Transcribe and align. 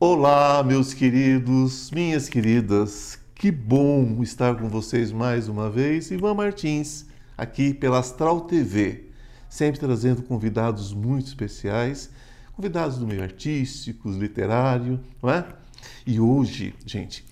Olá, 0.00 0.62
meus 0.62 0.94
queridos, 0.94 1.90
minhas 1.90 2.28
queridas, 2.28 3.18
que 3.34 3.50
bom 3.50 4.22
estar 4.22 4.54
com 4.54 4.68
vocês 4.68 5.10
mais 5.10 5.48
uma 5.48 5.68
vez. 5.68 6.12
Ivan 6.12 6.34
Martins, 6.34 7.04
aqui 7.36 7.74
pela 7.74 7.98
Astral 7.98 8.42
TV, 8.42 9.06
sempre 9.48 9.80
trazendo 9.80 10.22
convidados 10.22 10.94
muito 10.94 11.26
especiais, 11.26 12.10
convidados 12.54 12.96
do 12.98 13.08
meio 13.08 13.24
artístico, 13.24 14.08
literário, 14.08 15.00
não 15.20 15.30
é? 15.30 15.44
E 16.06 16.20
hoje, 16.20 16.76
gente, 16.86 17.24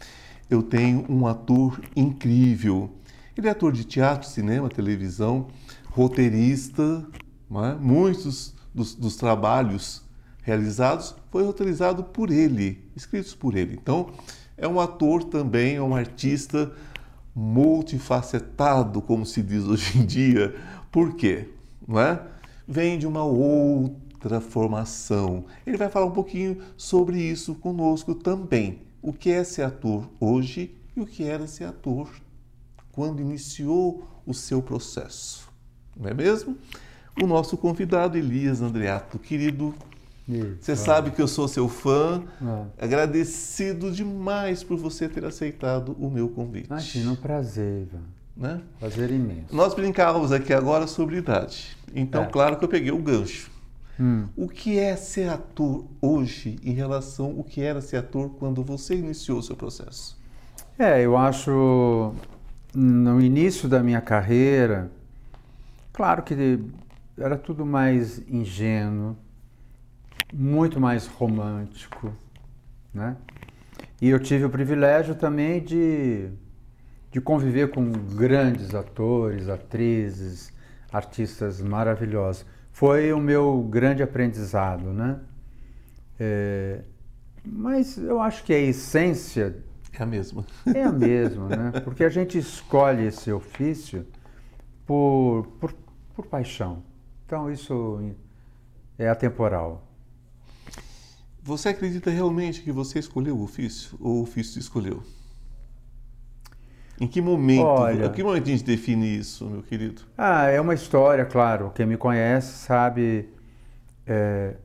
eu 0.51 0.61
tenho 0.61 1.07
um 1.09 1.25
ator 1.25 1.80
incrível. 1.95 2.91
Ele 3.37 3.46
é 3.46 3.51
ator 3.53 3.73
de 3.73 3.85
teatro, 3.85 4.29
cinema, 4.29 4.69
televisão, 4.69 5.46
roteirista, 5.85 7.07
é? 7.48 7.75
muitos 7.76 8.57
dos, 8.75 8.93
dos 8.96 9.14
trabalhos 9.14 10.04
realizados 10.46 11.17
foi 11.29 11.43
roteirizado 11.43 12.05
por 12.05 12.31
ele, 12.31 12.89
escritos 12.95 13.35
por 13.35 13.57
ele. 13.57 13.75
Então, 13.75 14.11
é 14.57 14.67
um 14.67 14.79
ator 14.79 15.25
também, 15.25 15.75
é 15.75 15.82
um 15.82 15.95
artista 15.95 16.73
multifacetado, 17.35 19.03
como 19.03 19.27
se 19.27 19.43
diz 19.43 19.64
hoje 19.64 19.99
em 19.99 20.07
dia. 20.07 20.54
Por 20.93 21.17
quê? 21.17 21.49
Não 21.87 21.99
é? 21.99 22.23
Vem 22.67 22.96
de 22.96 23.09
uma 23.09 23.25
outra 23.25 24.40
formação. 24.40 25.46
Ele 25.67 25.77
vai 25.77 25.90
falar 25.90 26.07
um 26.07 26.13
pouquinho 26.13 26.59
sobre 26.76 27.21
isso 27.21 27.57
conosco 27.57 28.15
também. 28.15 28.79
O 29.03 29.13
que 29.13 29.31
é 29.31 29.43
ser 29.43 29.63
ator 29.63 30.09
hoje 30.21 30.76
e 30.96 31.01
o 31.01 31.07
que 31.07 31.25
era 31.25 31.49
ser 31.49 31.65
ator 31.65 32.09
quando 32.92 33.20
iniciou 33.20 34.06
o 34.25 34.33
seu 34.33 34.62
processo. 34.62 35.48
Não 35.97 36.09
é 36.09 36.15
mesmo? 36.15 36.56
O 37.20 37.27
nosso 37.27 37.56
convidado 37.56 38.17
Elias 38.17 38.62
Andreato, 38.62 39.19
querido 39.19 39.75
você 40.61 40.75
sabe 40.75 41.13
que 41.13 41.23
eu 41.23 41.29
sou 41.29 41.47
seu 41.47 41.69
fã, 41.69 42.25
é. 42.43 42.85
agradecido 42.85 43.93
demais 43.93 44.65
por 44.65 44.77
você 44.77 45.09
ter 45.09 45.25
aceitado 45.25 45.97
o 46.01 46.11
meu 46.11 46.29
convite. 46.29 46.67
Imagina, 46.67 47.13
um 47.13 47.17
prazer, 47.17 47.83
Ivan. 47.83 48.03
Né? 48.37 48.61
Prazer 48.81 49.11
imenso. 49.11 49.55
Nós 49.55 49.73
brincávamos 49.73 50.33
aqui 50.33 50.53
agora 50.53 50.87
sobre 50.89 51.17
idade. 51.19 51.77
Então, 51.95 52.25
é. 52.25 52.27
claro 52.27 52.57
que 52.57 52.65
eu 52.65 52.69
peguei 52.69 52.91
o 52.91 52.99
gancho. 52.99 53.51
Hum. 53.99 54.27
O 54.37 54.49
que 54.49 54.79
é 54.79 54.95
ser 54.97 55.31
ator 55.31 55.87
hoje 56.03 56.59
em 56.63 56.73
relação 56.73 57.37
ao 57.39 57.45
que 57.45 57.63
era 57.63 57.81
ser 57.81 57.99
ator 57.99 58.31
quando 58.39 58.63
você 58.63 58.95
iniciou 58.95 59.39
o 59.39 59.43
seu 59.43 59.57
processo? 59.57 60.19
É, 60.79 61.01
eu 61.01 61.17
acho 61.17 62.13
no 62.75 63.23
início 63.23 63.69
da 63.69 63.83
minha 63.83 64.03
carreira, 64.03 64.91
claro 65.93 66.23
que 66.23 66.61
era 67.17 67.39
tudo 67.39 67.65
mais 67.65 68.21
ingênuo, 68.29 69.17
muito 70.33 70.81
mais 70.81 71.07
romântico, 71.07 72.13
né? 72.93 73.17
E 74.01 74.09
eu 74.09 74.19
tive 74.19 74.45
o 74.45 74.51
privilégio 74.51 75.15
também 75.15 75.63
de, 75.63 76.29
de 77.11 77.21
conviver 77.21 77.71
com 77.71 77.91
grandes 77.93 78.75
atores, 78.75 79.49
atrizes, 79.49 80.53
artistas 80.93 81.61
maravilhosos. 81.61 82.45
Foi 82.73 83.13
o 83.13 83.19
meu 83.19 83.63
grande 83.63 84.03
aprendizado, 84.03 84.93
né? 84.93 85.19
É, 86.19 86.83
mas 87.45 87.97
eu 87.97 88.21
acho 88.21 88.45
que 88.45 88.53
a 88.53 88.59
essência 88.59 89.57
é 89.93 90.03
a 90.03 90.07
mesma. 90.07 90.45
É 90.75 90.83
a 90.83 90.93
mesma, 90.93 91.49
né? 91.49 91.81
Porque 91.85 92.05
a 92.05 92.09
gente 92.09 92.37
escolhe 92.37 93.07
esse 93.07 93.33
ofício 93.33 94.07
por, 94.85 95.47
por, 95.59 95.75
por 96.15 96.27
paixão. 96.27 96.83
Então 97.25 97.51
isso 97.51 98.15
é 98.99 99.09
atemporal. 99.09 99.86
Você 101.47 101.69
acredita 101.69 102.11
realmente 102.11 102.61
que 102.61 102.72
você 102.72 102.98
escolheu 102.98 103.39
o 103.39 103.45
ofício 103.45 103.96
ou 104.01 104.17
o 104.17 104.23
ofício 104.23 104.58
escolheu? 104.58 105.01
Em 107.01 107.07
que 107.07 107.20
momento? 107.20 107.64
Olha, 107.64 108.07
em 108.07 108.12
que 108.12 108.20
momento 108.20 108.48
a 108.48 108.51
gente 108.51 108.64
define 108.64 109.17
isso, 109.17 109.48
meu 109.48 109.62
querido? 109.62 110.02
Ah, 110.18 110.46
é 110.46 110.61
uma 110.61 110.74
história, 110.74 111.24
claro. 111.24 111.70
Quem 111.73 111.86
me 111.86 111.96
conhece 111.96 112.52
sabe. 112.58 113.29
É, 114.05 114.56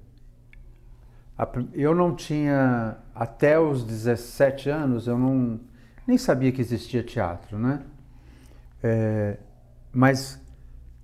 a, 1.38 1.48
eu 1.74 1.94
não 1.94 2.16
tinha 2.16 2.98
até 3.14 3.60
os 3.60 3.84
17 3.84 4.68
anos, 4.72 5.06
eu 5.06 5.20
não 5.20 5.60
nem 6.08 6.18
sabia 6.18 6.52
que 6.52 6.62
existia 6.62 7.04
teatro, 7.04 7.60
né? 7.60 7.84
É, 8.82 9.38
mas 9.94 10.42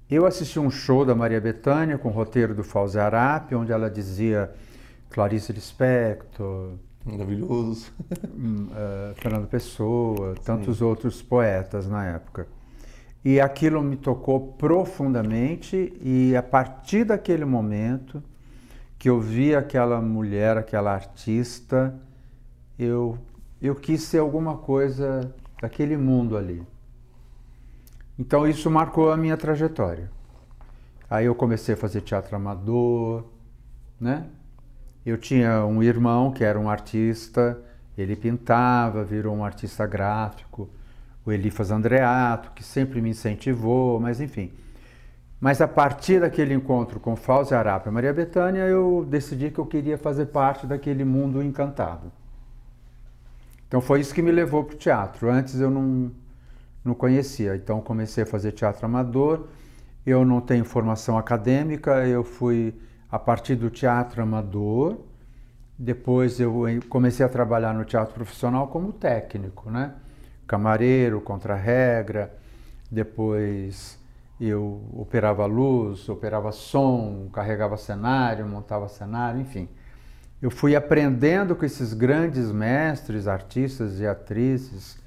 eu 0.09 0.25
assisti 0.25 0.59
um 0.59 0.71
show 0.71 1.05
da 1.05 1.13
Maria 1.13 1.39
Bethânia 1.39 1.99
com 1.99 2.09
o 2.09 2.11
roteiro 2.11 2.55
do 2.55 2.63
Fauzi 2.63 2.97
Arap, 2.97 3.53
onde 3.53 3.71
ela 3.71 3.91
dizia 3.91 4.51
Clarice 5.09 5.51
Lispector, 5.53 6.73
maravilhoso, 7.05 7.91
uh, 8.01 9.15
Fernando 9.21 9.47
Pessoa, 9.47 10.35
tantos 10.43 10.77
Sim. 10.77 10.83
outros 10.83 11.21
poetas 11.21 11.87
na 11.87 12.05
época. 12.05 12.47
E 13.23 13.41
aquilo 13.41 13.81
me 13.81 13.97
tocou 13.97 14.53
profundamente 14.53 15.93
e 16.01 16.35
a 16.35 16.43
partir 16.43 17.03
daquele 17.03 17.45
momento 17.45 18.23
que 18.97 19.09
eu 19.09 19.19
vi 19.19 19.55
aquela 19.55 20.01
mulher, 20.01 20.57
aquela 20.57 20.93
artista, 20.93 21.93
eu 22.77 23.17
eu 23.61 23.73
quis 23.75 24.03
ser 24.03 24.19
alguma 24.19 24.57
coisa 24.57 25.33
daquele 25.59 25.97
mundo 25.97 26.37
ali. 26.37 26.63
Então 28.17 28.47
isso 28.47 28.69
marcou 28.69 29.11
a 29.11 29.17
minha 29.17 29.35
trajetória. 29.35 30.11
Aí 31.09 31.25
eu 31.25 31.35
comecei 31.35 31.73
a 31.73 31.77
fazer 31.77 32.01
teatro 32.01 32.35
amador, 32.35 33.25
né? 33.99 34.27
Eu 35.07 35.17
tinha 35.17 35.65
um 35.65 35.81
irmão 35.81 36.33
que 36.33 36.43
era 36.43 36.59
um 36.59 36.69
artista, 36.69 37.57
ele 37.97 38.13
pintava, 38.13 39.05
virou 39.05 39.33
um 39.33 39.45
artista 39.45 39.87
gráfico, 39.87 40.69
o 41.25 41.31
Elifas 41.31 41.71
Andreato, 41.71 42.51
que 42.51 42.61
sempre 42.61 42.99
me 42.99 43.11
incentivou, 43.11 44.01
mas 44.01 44.19
enfim. 44.19 44.51
Mas 45.39 45.61
a 45.61 45.67
partir 45.67 46.19
daquele 46.19 46.53
encontro 46.53 46.99
com 46.99 47.15
Fauzi 47.15 47.55
Arapa 47.55 47.87
e 47.87 47.93
Maria 47.93 48.11
Bethânia, 48.11 48.63
eu 48.63 49.07
decidi 49.09 49.49
que 49.49 49.59
eu 49.59 49.65
queria 49.65 49.97
fazer 49.97 50.25
parte 50.25 50.67
daquele 50.67 51.05
mundo 51.05 51.41
encantado. 51.41 52.11
Então 53.65 53.79
foi 53.79 54.01
isso 54.01 54.13
que 54.13 54.21
me 54.21 54.31
levou 54.33 54.65
para 54.65 54.75
o 54.75 54.77
teatro. 54.77 55.31
Antes 55.31 55.57
eu 55.61 55.71
não, 55.71 56.11
não 56.83 56.93
conhecia, 56.93 57.55
então 57.55 57.79
comecei 57.79 58.25
a 58.25 58.27
fazer 58.27 58.51
teatro 58.51 58.85
amador. 58.85 59.47
Eu 60.05 60.25
não 60.25 60.41
tenho 60.41 60.65
formação 60.65 61.17
acadêmica, 61.17 62.05
eu 62.05 62.25
fui 62.25 62.75
a 63.11 63.17
partir 63.17 63.55
do 63.55 63.69
teatro 63.69 64.21
amador. 64.21 64.97
Depois 65.77 66.39
eu 66.39 66.65
comecei 66.89 67.25
a 67.25 67.29
trabalhar 67.29 67.73
no 67.73 67.85
teatro 67.85 68.13
profissional 68.13 68.67
como 68.67 68.91
técnico, 68.91 69.69
né? 69.69 69.93
Camareiro, 70.45 71.21
contra-regra. 71.21 72.33
Depois 72.89 73.99
eu 74.39 74.81
operava 74.93 75.45
luz, 75.45 76.09
operava 76.09 76.51
som, 76.51 77.29
carregava 77.31 77.77
cenário, 77.77 78.45
montava 78.47 78.87
cenário, 78.87 79.41
enfim. 79.41 79.67
Eu 80.41 80.51
fui 80.51 80.75
aprendendo 80.75 81.55
com 81.55 81.65
esses 81.65 81.93
grandes 81.93 82.51
mestres, 82.51 83.27
artistas 83.27 83.99
e 83.99 84.05
atrizes 84.05 84.99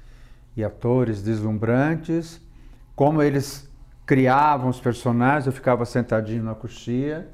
e 0.55 0.63
atores 0.63 1.23
deslumbrantes, 1.23 2.41
como 2.95 3.21
eles 3.21 3.69
criavam 4.05 4.69
os 4.69 4.79
personagens. 4.79 5.45
Eu 5.45 5.53
ficava 5.53 5.85
sentadinho 5.85 6.43
na 6.43 6.53
coxia 6.53 7.29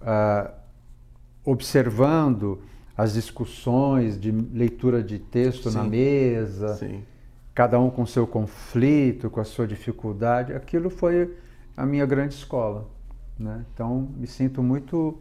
uh, 0.00 0.52
observando 1.44 2.62
as 2.96 3.14
discussões 3.14 4.20
de 4.20 4.30
leitura 4.30 5.02
de 5.02 5.18
texto 5.18 5.70
Sim. 5.70 5.78
na 5.78 5.84
mesa, 5.84 6.74
Sim. 6.76 7.02
cada 7.54 7.80
um 7.80 7.88
com 7.90 8.04
seu 8.04 8.26
conflito, 8.26 9.30
com 9.30 9.40
a 9.40 9.44
sua 9.44 9.66
dificuldade, 9.66 10.52
aquilo 10.52 10.90
foi 10.90 11.34
a 11.76 11.86
minha 11.86 12.04
grande 12.04 12.34
escola. 12.34 12.90
Né? 13.38 13.64
Então, 13.72 14.10
me 14.16 14.26
sinto 14.26 14.62
muito 14.62 15.18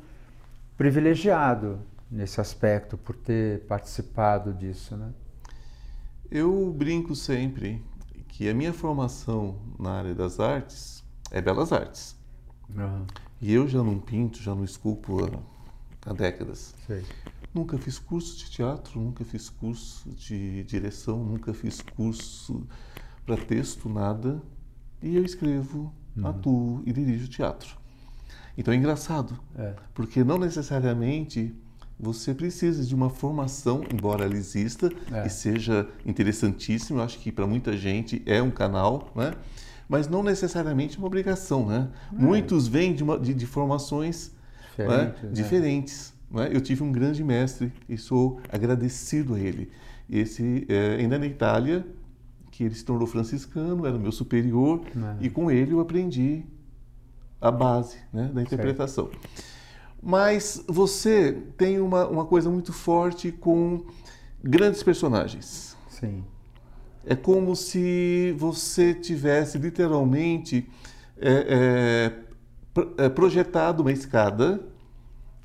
privilegiado 0.77 1.79
nesse 2.11 2.41
aspecto 2.41 2.97
por 2.97 3.15
ter 3.15 3.61
participado 3.61 4.53
disso. 4.53 4.97
Né? 4.97 5.13
Eu 6.29 6.73
brinco 6.77 7.15
sempre 7.15 7.81
que 8.27 8.49
a 8.49 8.53
minha 8.53 8.73
formação 8.73 9.57
na 9.79 9.91
área 9.91 10.13
das 10.13 10.39
artes 10.39 11.03
é 11.31 11.41
belas 11.41 11.71
artes. 11.71 12.15
Uhum. 12.75 13.05
E 13.41 13.53
eu 13.53 13.67
já 13.67 13.83
não 13.83 13.99
pinto, 13.99 14.41
já 14.41 14.53
não 14.53 14.63
esculpo 14.63 15.23
há, 15.23 16.09
há 16.09 16.13
décadas. 16.13 16.73
Sei. 16.85 17.03
Nunca 17.53 17.77
fiz 17.77 17.97
curso 17.97 18.37
de 18.37 18.51
teatro, 18.51 18.99
nunca 18.99 19.23
fiz 19.23 19.49
curso 19.49 20.09
de 20.09 20.63
direção, 20.63 21.23
nunca 21.23 21.53
fiz 21.53 21.81
curso 21.81 22.67
para 23.25 23.37
texto, 23.37 23.89
nada. 23.89 24.41
E 25.01 25.15
eu 25.15 25.23
escrevo, 25.23 25.93
uhum. 26.15 26.27
atuo 26.27 26.83
e 26.85 26.91
dirijo 26.91 27.27
teatro. 27.27 27.77
Então 28.57 28.73
é 28.73 28.77
engraçado, 28.77 29.39
é. 29.57 29.73
porque 29.93 30.23
não 30.23 30.37
necessariamente 30.37 31.55
você 31.99 32.33
precisa 32.33 32.83
de 32.83 32.95
uma 32.95 33.09
formação, 33.09 33.83
embora 33.91 34.25
ela 34.25 34.35
exista 34.35 34.89
é. 35.11 35.27
e 35.27 35.29
seja 35.29 35.87
interessantíssimo, 36.05 36.99
eu 36.99 37.03
acho 37.03 37.19
que 37.19 37.31
para 37.31 37.47
muita 37.47 37.75
gente 37.75 38.21
é 38.25 38.41
um 38.41 38.51
canal, 38.51 39.11
né? 39.15 39.33
Mas 39.89 40.07
não 40.07 40.21
necessariamente 40.21 40.99
uma 40.99 41.07
obrigação, 41.07 41.65
né? 41.65 41.89
É. 42.13 42.15
Muitos 42.15 42.67
vêm 42.67 42.93
de, 42.93 43.03
uma, 43.03 43.19
de, 43.19 43.33
de 43.33 43.45
formações 43.47 44.31
né? 44.77 44.85
diferentes, 44.85 45.23
né? 45.23 45.29
diferentes 45.31 46.13
é? 46.35 46.55
eu 46.55 46.61
tive 46.61 46.83
um 46.83 46.91
grande 46.91 47.23
mestre 47.23 47.73
e 47.87 47.97
sou 47.97 48.39
agradecido 48.51 49.33
a 49.33 49.39
ele. 49.39 49.71
Esse, 50.07 50.65
é, 50.69 50.97
ainda 50.99 51.17
na 51.17 51.25
Itália, 51.25 51.85
que 52.51 52.63
ele 52.63 52.75
se 52.75 52.85
tornou 52.85 53.07
franciscano, 53.07 53.85
era 53.85 53.97
meu 53.97 54.11
superior, 54.11 54.81
é. 54.95 55.25
e 55.25 55.29
com 55.29 55.49
ele 55.49 55.73
eu 55.73 55.79
aprendi 55.79 56.43
a 57.41 57.49
base 57.49 57.97
né, 58.13 58.29
da 58.33 58.41
interpretação. 58.41 59.07
Certo. 59.07 59.29
Mas 60.01 60.63
você 60.67 61.33
tem 61.57 61.79
uma, 61.79 62.07
uma 62.07 62.25
coisa 62.25 62.49
muito 62.49 62.71
forte 62.71 63.31
com 63.31 63.85
grandes 64.41 64.83
personagens. 64.83 65.75
Sim. 65.89 66.23
É 67.09 67.15
como 67.15 67.55
se 67.55 68.35
você 68.37 68.93
tivesse 68.93 69.57
literalmente 69.57 70.69
é, 71.19 72.13
é, 72.77 73.05
é 73.05 73.09
projetado 73.09 73.81
uma 73.81 73.91
escada 73.91 74.61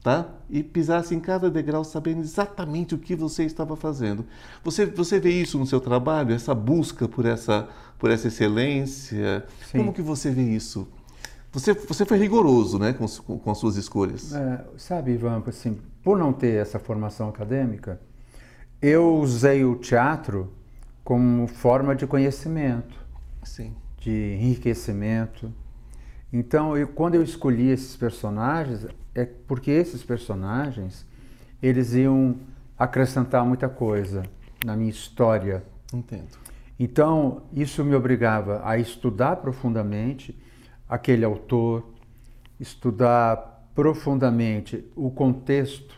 tá? 0.03 0.29
e 0.51 0.63
pisasse 0.63 1.15
em 1.15 1.21
cada 1.21 1.51
degrau 1.51 1.83
sabendo 1.83 2.21
exatamente 2.21 2.95
o 2.95 2.99
que 2.99 3.17
você 3.17 3.45
estava 3.45 3.75
fazendo. 3.77 4.27
Você, 4.63 4.85
você 4.85 5.19
vê 5.19 5.31
isso 5.31 5.59
no 5.59 5.67
seu 5.67 5.81
trabalho, 5.81 6.35
essa 6.35 6.55
busca 6.55 7.09
por 7.09 7.25
essa, 7.25 7.67
por 7.99 8.11
essa 8.11 8.29
excelência? 8.29 9.47
Sim. 9.65 9.79
Como 9.79 9.95
que 9.95 10.03
você 10.03 10.31
vê 10.31 10.43
isso? 10.43 10.87
Você, 11.51 11.73
você 11.73 12.05
foi 12.05 12.19
rigoroso 12.19 12.79
né, 12.79 12.93
com, 12.93 13.07
com 13.39 13.51
as 13.51 13.57
suas 13.57 13.77
escolhas. 13.77 14.35
É, 14.35 14.63
sabe, 14.77 15.13
Ivan, 15.13 15.43
assim, 15.47 15.79
por 16.03 16.19
não 16.19 16.31
ter 16.31 16.61
essa 16.61 16.79
formação 16.79 17.31
acadêmica, 17.31 17.99
eu 18.83 19.17
usei 19.17 19.65
o 19.65 19.77
teatro 19.77 20.53
como 21.05 21.47
forma 21.47 21.95
de 21.95 22.07
conhecimento, 22.07 22.99
Sim. 23.43 23.75
de 23.99 24.37
enriquecimento. 24.41 25.53
Então, 26.33 26.77
eu, 26.77 26.89
quando 26.89 27.15
eu 27.15 27.23
escolhi 27.23 27.69
esses 27.69 27.95
personagens, 27.95 28.87
é 29.15 29.25
porque 29.25 29.71
esses 29.71 30.03
personagens 30.03 31.07
eles 31.63 31.93
iam 31.95 32.37
acrescentar 32.77 33.45
muita 33.45 33.69
coisa 33.69 34.25
na 34.65 34.75
minha 34.77 34.91
história. 34.91 35.63
Entendo. 35.93 36.37
Então, 36.81 37.43
isso 37.53 37.85
me 37.85 37.95
obrigava 37.95 38.61
a 38.65 38.79
estudar 38.79 39.37
profundamente 39.37 40.37
aquele 40.89 41.25
autor, 41.25 41.87
estudar 42.59 43.69
profundamente 43.75 44.85
o 44.97 45.11
contexto 45.11 45.95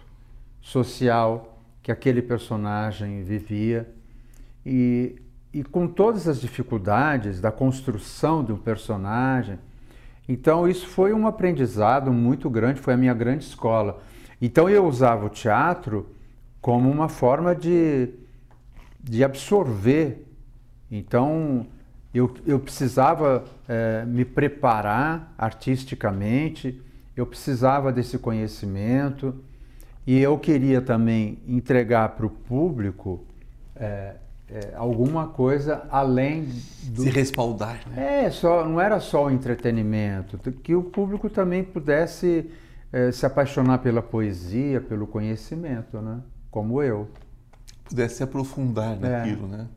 social 0.61 1.59
que 1.83 1.91
aquele 1.93 2.21
personagem 2.21 3.23
vivia 3.23 3.89
e, 4.67 5.15
e 5.55 5.63
com 5.63 5.87
todas 5.87 6.27
as 6.27 6.41
dificuldades 6.41 7.41
da 7.41 7.53
construção 7.53 8.43
de 8.43 8.53
um 8.53 8.59
personagem. 8.59 9.61
Então, 10.29 10.69
isso 10.69 10.89
foi 10.89 11.13
um 11.13 11.25
aprendizado 11.25 12.13
muito 12.13 12.51
grande, 12.51 12.81
foi 12.81 12.95
a 12.95 12.97
minha 12.97 13.15
grande 13.15 13.45
escola. 13.45 14.03
Então, 14.43 14.69
eu 14.69 14.85
usava 14.85 15.25
o 15.25 15.29
teatro 15.29 16.09
como 16.61 16.91
uma 16.91 17.09
forma 17.09 17.55
de, 17.55 18.09
de 19.01 19.23
absorver. 19.23 20.27
Então, 20.91 21.65
eu, 22.13 22.35
eu 22.45 22.59
precisava 22.59 23.45
é, 23.69 24.05
me 24.05 24.25
preparar 24.25 25.33
artisticamente, 25.39 26.83
eu 27.17 27.25
precisava 27.25 27.93
desse 27.93 28.19
conhecimento 28.19 29.33
e 30.05 30.19
eu 30.19 30.37
queria 30.39 30.81
também 30.81 31.39
entregar 31.47 32.11
para 32.11 32.27
o 32.27 32.31
público 32.31 33.25
é, 33.77 34.17
é, 34.51 34.75
alguma 34.77 35.29
coisa 35.29 35.87
além 35.91 36.49
do... 36.85 37.03
se 37.03 37.11
respaldar. 37.11 37.81
Né? 37.89 38.27
É, 38.27 38.31
só 38.31 38.67
não 38.67 38.81
era 38.81 39.01
só 39.01 39.27
o 39.27 39.31
entretenimento, 39.31 40.39
que 40.63 40.75
o 40.75 40.83
público 40.83 41.29
também 41.29 41.65
pudesse 41.65 42.51
é, 42.93 43.11
se 43.11 43.27
apaixonar 43.27 43.79
pela 43.79 44.03
poesia, 44.03 44.81
pelo 44.81 45.07
conhecimento, 45.07 46.01
né? 46.01 46.21
Como 46.51 46.83
eu. 46.83 47.09
Pudesse 47.85 48.17
se 48.17 48.23
aprofundar 48.23 48.99
naquilo, 48.99 49.47
é. 49.47 49.59
né? 49.59 49.69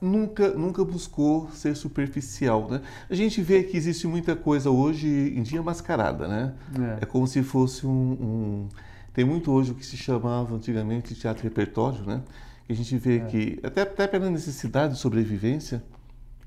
nunca, 0.00 0.50
nunca 0.50 0.84
buscou 0.84 1.50
ser 1.50 1.74
superficial. 1.74 2.68
Né? 2.70 2.80
A 3.08 3.14
gente 3.14 3.40
vê 3.42 3.62
que 3.62 3.76
existe 3.76 4.06
muita 4.06 4.36
coisa 4.36 4.70
hoje 4.70 5.08
em 5.08 5.42
dia 5.42 5.62
mascarada, 5.62 6.28
né? 6.28 6.54
É, 7.00 7.02
é 7.02 7.06
como 7.06 7.26
se 7.26 7.42
fosse 7.42 7.86
um, 7.86 7.90
um, 7.90 8.68
Tem 9.12 9.24
muito 9.24 9.50
hoje 9.50 9.72
o 9.72 9.74
que 9.74 9.84
se 9.84 9.96
chamava 9.96 10.54
antigamente 10.54 11.14
de 11.14 11.20
teatro 11.20 11.42
repertório, 11.42 12.04
né? 12.04 12.22
Que 12.66 12.72
a 12.72 12.76
gente 12.76 12.96
vê 12.98 13.18
é. 13.18 13.20
que, 13.20 13.60
até, 13.62 13.82
até 13.82 14.06
pela 14.06 14.28
necessidade 14.28 14.94
de 14.94 14.98
sobrevivência, 14.98 15.82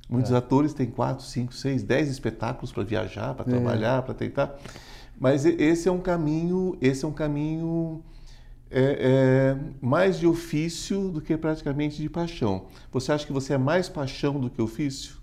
muitos 0.10 0.32
é. 0.32 0.36
atores 0.36 0.74
têm 0.74 0.88
quatro, 0.88 1.24
cinco, 1.24 1.54
seis, 1.54 1.82
dez 1.82 2.10
espetáculos 2.10 2.72
para 2.72 2.84
viajar, 2.84 3.34
para 3.34 3.50
é. 3.50 3.50
trabalhar, 3.50 4.02
para 4.02 4.14
tentar. 4.14 4.58
Mas 5.20 5.46
esse 5.46 5.88
é 5.88 5.92
um 5.92 6.00
caminho, 6.00 6.78
esse 6.82 7.04
é 7.04 7.08
um 7.08 7.14
caminho 7.14 8.04
é, 8.72 9.56
é 9.56 9.58
mais 9.82 10.20
de 10.20 10.28
ofício 10.28 11.10
do 11.10 11.22
que 11.22 11.36
praticamente 11.38 12.02
de 12.02 12.10
paixão. 12.10 12.68
Você 12.92 13.12
acha 13.12 13.26
que 13.26 13.34
você 13.34 13.54
é 13.54 13.58
mais 13.58 13.90
paixão 13.90 14.40
do 14.40 14.50
que 14.50 14.62
ofício? 14.62 15.20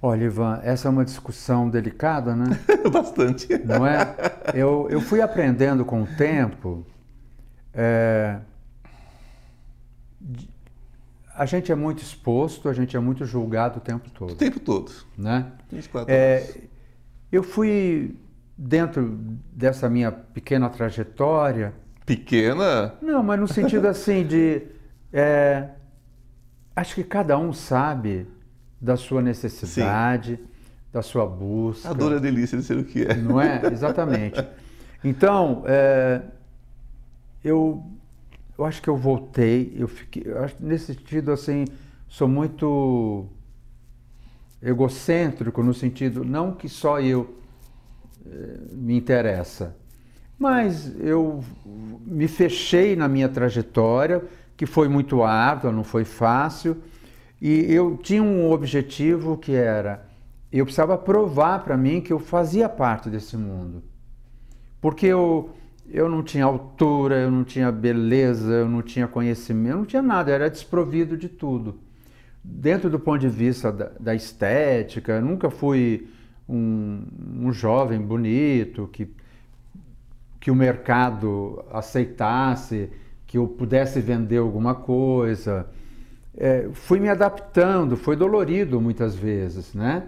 Olha, 0.00 0.24
Ivan, 0.24 0.60
essa 0.62 0.86
é 0.86 0.90
uma 0.90 1.04
discussão 1.04 1.68
delicada, 1.68 2.36
né? 2.36 2.58
Bastante. 2.92 3.48
Não 3.64 3.84
é? 3.84 4.14
Eu, 4.54 4.86
eu 4.90 5.00
fui 5.00 5.20
aprendendo 5.20 5.84
com 5.84 6.02
o 6.02 6.06
tempo. 6.06 6.86
É, 7.74 8.38
a 11.34 11.46
gente 11.46 11.70
é 11.70 11.74
muito 11.74 12.02
exposto, 12.02 12.68
a 12.68 12.72
gente 12.72 12.96
é 12.96 13.00
muito 13.00 13.24
julgado 13.24 13.78
o 13.78 13.80
tempo 13.80 14.10
todo. 14.10 14.32
O 14.32 14.36
tempo 14.36 14.58
todo. 14.58 14.92
Né? 15.16 15.50
24 15.70 16.12
é, 16.12 16.54
eu 17.30 17.42
fui, 17.42 18.16
dentro 18.56 19.18
dessa 19.52 19.88
minha 19.88 20.10
pequena 20.10 20.68
trajetória, 20.68 21.74
Pequena? 22.08 22.94
Não, 23.02 23.22
mas 23.22 23.38
no 23.38 23.46
sentido 23.46 23.84
assim 23.86 24.26
de. 24.26 24.62
É, 25.12 25.68
acho 26.74 26.94
que 26.94 27.04
cada 27.04 27.36
um 27.36 27.52
sabe 27.52 28.26
da 28.80 28.96
sua 28.96 29.20
necessidade, 29.20 30.36
Sim. 30.36 30.48
da 30.90 31.02
sua 31.02 31.26
busca. 31.26 31.90
A 31.90 31.92
dor 31.92 32.14
é 32.14 32.18
delícia 32.18 32.56
de 32.56 32.64
ser 32.64 32.78
o 32.78 32.84
que 32.84 33.02
é. 33.02 33.14
Não 33.14 33.38
é? 33.38 33.60
Exatamente. 33.70 34.42
Então, 35.04 35.62
é, 35.64 36.22
eu, 37.44 37.86
eu 38.58 38.64
acho 38.64 38.82
que 38.82 38.88
eu 38.88 38.96
voltei, 38.96 39.72
eu 39.76 39.86
fiquei, 39.86 40.24
eu 40.26 40.42
acho, 40.42 40.56
nesse 40.60 40.94
sentido, 40.94 41.30
assim, 41.30 41.64
sou 42.08 42.26
muito 42.26 43.26
egocêntrico 44.60 45.62
no 45.62 45.72
sentido, 45.72 46.24
não 46.24 46.52
que 46.52 46.68
só 46.68 47.00
eu 47.00 47.36
é, 48.26 48.58
me 48.72 48.96
interessa, 48.96 49.76
mas 50.36 50.92
eu 51.00 51.44
me 52.04 52.26
fechei 52.26 52.96
na 52.96 53.06
minha 53.08 53.28
trajetória, 53.28 54.24
que 54.56 54.66
foi 54.66 54.88
muito 54.88 55.22
árdua, 55.22 55.70
não 55.70 55.84
foi 55.84 56.04
fácil, 56.04 56.76
e 57.40 57.72
eu 57.72 57.96
tinha 57.96 58.22
um 58.22 58.50
objetivo 58.50 59.38
que 59.38 59.52
era 59.52 60.08
eu 60.50 60.64
precisava 60.64 60.96
provar 60.96 61.62
para 61.62 61.76
mim 61.76 62.00
que 62.00 62.12
eu 62.12 62.18
fazia 62.18 62.68
parte 62.68 63.10
desse 63.10 63.36
mundo. 63.36 63.82
Porque 64.80 65.06
eu, 65.06 65.50
eu 65.90 66.08
não 66.08 66.22
tinha 66.22 66.44
altura, 66.44 67.16
eu 67.16 67.30
não 67.30 67.44
tinha 67.44 67.72
beleza, 67.72 68.52
eu 68.52 68.68
não 68.68 68.82
tinha 68.82 69.06
conhecimento, 69.08 69.72
eu 69.72 69.78
não 69.78 69.86
tinha 69.86 70.02
nada, 70.02 70.30
era 70.30 70.50
desprovido 70.50 71.16
de 71.16 71.28
tudo. 71.28 71.78
Dentro 72.42 72.88
do 72.88 72.98
ponto 72.98 73.20
de 73.20 73.28
vista 73.28 73.72
da, 73.72 73.90
da 73.98 74.14
estética, 74.14 75.20
nunca 75.20 75.50
fui 75.50 76.08
um, 76.48 77.02
um 77.40 77.52
jovem 77.52 78.00
bonito 78.00 78.88
que 78.92 79.06
que 80.40 80.50
o 80.50 80.54
mercado 80.54 81.64
aceitasse, 81.70 82.90
que 83.26 83.36
eu 83.36 83.46
pudesse 83.46 84.00
vender 84.00 84.38
alguma 84.38 84.74
coisa. 84.74 85.66
É, 86.36 86.68
fui 86.72 87.00
me 87.00 87.08
adaptando, 87.08 87.96
foi 87.96 88.16
dolorido 88.16 88.80
muitas 88.80 89.14
vezes, 89.14 89.74
né? 89.74 90.04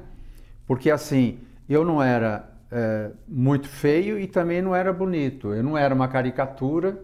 Porque 0.67 0.91
assim, 0.91 1.39
eu 1.69 1.85
não 1.85 2.03
era 2.03 2.50
é, 2.71 3.11
muito 3.27 3.69
feio 3.69 4.19
e 4.19 4.27
também 4.27 4.63
não 4.63 4.75
era 4.75 4.93
bonito, 4.93 5.53
eu 5.53 5.63
não 5.63 5.77
era 5.77 5.95
uma 5.95 6.09
caricatura, 6.09 7.03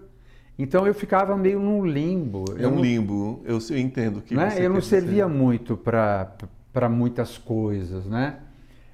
então 0.58 0.87
eu 0.87 0.94
ficava 0.94 1.37
meio 1.37 1.58
num 1.58 1.85
limbo. 1.85 2.44
É 2.58 2.66
um 2.66 2.80
limbo, 2.80 3.42
eu, 3.44 3.58
eu 3.70 3.78
entendo 3.78 4.23
que 4.23 4.35
né? 4.35 4.54
Eu 4.58 4.70
não 4.70 4.80
servia 4.80 5.26
dizer. 5.26 5.38
muito 5.38 5.76
para 5.76 6.88
muitas 6.88 7.37
coisas, 7.37 8.06
né? 8.06 8.38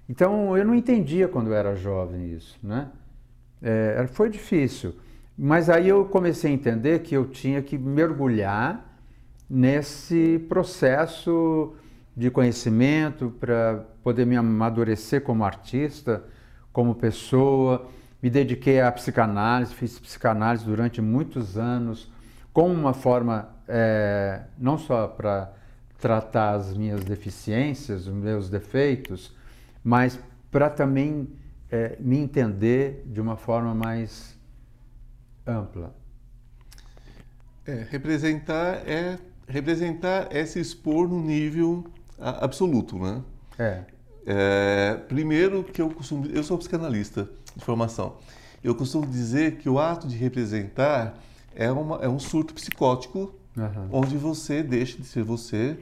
Então 0.08 0.56
eu 0.56 0.64
não 0.64 0.74
entendia 0.74 1.28
quando 1.28 1.48
eu 1.48 1.54
era 1.54 1.76
jovem 1.76 2.32
isso, 2.32 2.58
né? 2.62 2.88
É, 3.62 4.06
foi 4.12 4.28
difícil. 4.28 4.94
Mas 5.38 5.70
aí 5.70 5.88
eu 5.88 6.04
comecei 6.04 6.50
a 6.50 6.54
entender 6.54 7.00
que 7.00 7.16
eu 7.16 7.26
tinha 7.26 7.62
que 7.62 7.78
mergulhar 7.78 8.92
nesse 9.48 10.44
processo 10.48 11.74
de 12.16 12.30
conhecimento 12.30 13.32
para 13.40 13.84
poder 14.02 14.26
me 14.26 14.36
amadurecer 14.36 15.22
como 15.22 15.44
artista, 15.44 16.24
como 16.72 16.94
pessoa. 16.94 17.88
Me 18.22 18.30
dediquei 18.30 18.80
à 18.80 18.90
psicanálise, 18.90 19.74
fiz 19.74 19.98
psicanálise 19.98 20.64
durante 20.64 21.00
muitos 21.00 21.58
anos, 21.58 22.10
como 22.52 22.72
uma 22.72 22.92
forma 22.94 23.48
é, 23.66 24.42
não 24.58 24.78
só 24.78 25.08
para 25.08 25.52
tratar 25.98 26.54
as 26.54 26.76
minhas 26.76 27.04
deficiências, 27.04 28.06
os 28.06 28.14
meus 28.14 28.48
defeitos, 28.48 29.34
mas 29.82 30.18
para 30.50 30.68
também 30.68 31.28
é, 31.70 31.96
me 31.98 32.18
entender 32.18 33.02
de 33.06 33.20
uma 33.20 33.36
forma 33.36 33.74
mais 33.74 34.36
ampla. 35.46 35.94
É, 37.64 37.86
representar 37.88 38.88
é 38.88 39.18
representar 39.46 40.28
é 40.30 40.44
se 40.44 40.60
expor 40.60 41.08
no 41.08 41.20
nível 41.20 41.84
absoluto, 42.18 42.98
né? 42.98 43.22
É. 43.58 43.84
é. 44.26 45.00
Primeiro 45.08 45.64
que 45.64 45.80
eu 45.80 45.90
costumo, 45.90 46.26
eu 46.26 46.42
sou 46.42 46.58
psicanalista 46.58 47.28
de 47.56 47.64
formação. 47.64 48.16
Eu 48.62 48.74
costumo 48.74 49.06
dizer 49.06 49.56
que 49.58 49.68
o 49.68 49.78
ato 49.78 50.06
de 50.06 50.16
representar 50.16 51.18
é, 51.54 51.70
uma, 51.70 51.96
é 51.96 52.08
um 52.08 52.18
surto 52.18 52.54
psicótico 52.54 53.34
uhum. 53.56 53.88
onde 53.90 54.16
você 54.16 54.62
deixa 54.62 54.98
de 54.98 55.04
ser 55.04 55.24
você, 55.24 55.78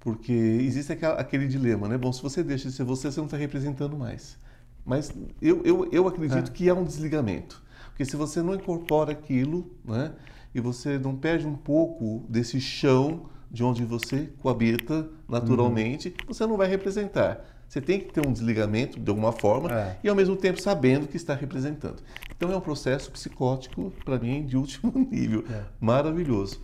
porque 0.00 0.32
existe 0.32 0.92
aquela, 0.92 1.14
aquele 1.14 1.46
dilema, 1.46 1.88
né? 1.88 1.96
Bom, 1.96 2.12
se 2.12 2.22
você 2.22 2.42
deixa 2.42 2.68
de 2.68 2.74
ser 2.74 2.84
você, 2.84 3.10
você 3.10 3.20
não 3.20 3.26
está 3.26 3.36
representando 3.36 3.96
mais. 3.96 4.36
Mas 4.84 5.12
eu, 5.40 5.62
eu, 5.64 5.88
eu 5.92 6.08
acredito 6.08 6.50
é. 6.50 6.52
que 6.52 6.68
é 6.68 6.74
um 6.74 6.84
desligamento. 6.84 7.62
Porque 7.88 8.04
se 8.04 8.16
você 8.16 8.42
não 8.42 8.54
incorpora 8.54 9.12
aquilo, 9.12 9.70
né? 9.84 10.12
E 10.54 10.60
você 10.60 10.98
não 10.98 11.14
perde 11.14 11.46
um 11.46 11.54
pouco 11.54 12.24
desse 12.28 12.60
chão 12.60 13.26
de 13.50 13.62
onde 13.62 13.84
você 13.84 14.30
coabita 14.38 15.08
naturalmente, 15.28 16.08
uhum. 16.08 16.14
você 16.28 16.46
não 16.46 16.56
vai 16.56 16.68
representar. 16.68 17.44
Você 17.68 17.82
tem 17.82 18.00
que 18.00 18.12
ter 18.12 18.26
um 18.26 18.32
desligamento 18.32 18.98
de 18.98 19.10
alguma 19.10 19.30
forma 19.30 19.70
é. 19.70 19.98
e 20.02 20.08
ao 20.08 20.16
mesmo 20.16 20.34
tempo 20.34 20.60
sabendo 20.60 21.06
que 21.06 21.18
está 21.18 21.34
representando. 21.34 22.02
Então 22.34 22.50
é 22.50 22.56
um 22.56 22.60
processo 22.60 23.10
psicótico 23.10 23.92
para 24.04 24.18
mim 24.18 24.46
de 24.46 24.56
último 24.56 24.90
nível, 25.10 25.44
é. 25.50 25.64
maravilhoso. 25.78 26.60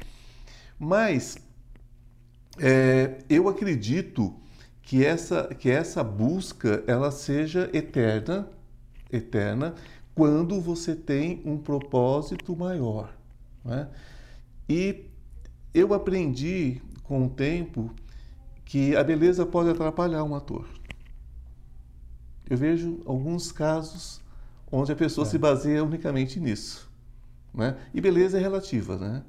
Mas 0.78 1.36
é, 2.58 3.18
eu 3.28 3.48
acredito 3.48 4.34
que 4.80 5.04
essa 5.04 5.44
que 5.58 5.70
essa 5.70 6.02
busca 6.02 6.82
ela 6.86 7.10
seja 7.10 7.68
eterna, 7.74 8.48
eterna, 9.12 9.74
quando 10.14 10.58
você 10.58 10.94
tem 10.96 11.42
um 11.44 11.58
propósito 11.58 12.56
maior. 12.56 13.14
Né? 13.62 13.88
E 14.68 15.04
eu 15.74 15.92
aprendi 15.92 16.80
com 17.02 17.26
o 17.26 17.28
tempo 17.28 17.90
que 18.64 18.96
a 18.96 19.04
beleza 19.04 19.44
pode 19.44 19.68
atrapalhar 19.68 20.24
um 20.24 20.34
ator. 20.34 20.66
Eu 22.48 22.56
vejo 22.56 23.00
alguns 23.06 23.50
casos 23.50 24.20
onde 24.70 24.92
a 24.92 24.96
pessoa 24.96 25.26
é. 25.26 25.30
se 25.30 25.38
baseia 25.38 25.82
unicamente 25.82 26.38
nisso. 26.40 26.90
Né? 27.52 27.76
E 27.92 28.00
beleza 28.00 28.38
é 28.38 28.40
relativa, 28.40 28.96
né? 28.96 29.22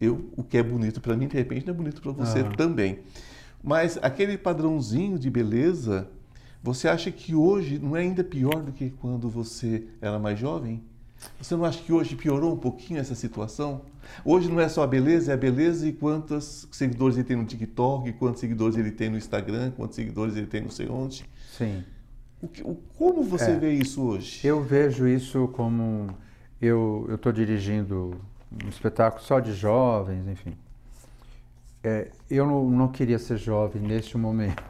Eu, 0.00 0.30
o 0.34 0.42
que 0.42 0.56
é 0.56 0.62
bonito 0.62 1.00
para 1.00 1.14
mim, 1.14 1.28
de 1.28 1.36
repente, 1.36 1.66
não 1.66 1.74
é 1.74 1.76
bonito 1.76 2.00
para 2.00 2.12
você 2.12 2.40
ah. 2.40 2.50
também. 2.56 3.00
Mas 3.62 3.98
aquele 4.00 4.38
padrãozinho 4.38 5.18
de 5.18 5.28
beleza, 5.28 6.08
você 6.62 6.88
acha 6.88 7.10
que 7.10 7.34
hoje 7.34 7.78
não 7.78 7.94
é 7.94 8.00
ainda 8.00 8.24
pior 8.24 8.62
do 8.62 8.72
que 8.72 8.90
quando 8.90 9.28
você 9.28 9.86
era 10.00 10.18
mais 10.18 10.38
jovem? 10.38 10.82
Você 11.38 11.54
não 11.54 11.66
acha 11.66 11.82
que 11.82 11.92
hoje 11.92 12.16
piorou 12.16 12.54
um 12.54 12.56
pouquinho 12.56 12.98
essa 12.98 13.14
situação? 13.14 13.82
Hoje 14.24 14.50
não 14.50 14.58
é 14.58 14.68
só 14.70 14.82
a 14.82 14.86
beleza, 14.86 15.30
é 15.30 15.34
a 15.34 15.36
beleza 15.36 15.86
e 15.86 15.92
quantos 15.92 16.66
seguidores 16.72 17.18
ele 17.18 17.24
tem 17.24 17.36
no 17.36 17.44
TikTok, 17.44 18.12
quantos 18.14 18.40
seguidores 18.40 18.78
ele 18.78 18.90
tem 18.90 19.10
no 19.10 19.18
Instagram, 19.18 19.70
quantos 19.72 19.96
seguidores 19.96 20.34
ele 20.36 20.46
tem 20.46 20.62
no 20.62 20.70
sei 20.70 20.88
onde. 20.88 21.26
Sim. 21.56 21.84
O 22.42 22.48
que, 22.48 22.62
o, 22.62 22.74
como 22.96 23.22
você 23.22 23.50
é, 23.50 23.58
vê 23.58 23.72
isso 23.72 24.02
hoje? 24.02 24.46
Eu 24.46 24.62
vejo 24.62 25.06
isso 25.06 25.48
como. 25.48 26.08
Eu 26.60 27.08
estou 27.12 27.32
dirigindo 27.32 28.20
um 28.64 28.68
espetáculo 28.68 29.22
só 29.22 29.40
de 29.40 29.52
jovens, 29.52 30.26
enfim. 30.26 30.56
É, 31.82 32.10
eu 32.30 32.46
não, 32.46 32.68
não, 32.68 32.88
queria 32.88 33.18
ser 33.18 33.38
jovem 33.38 33.80
neste 33.80 34.18
momento. 34.18 34.62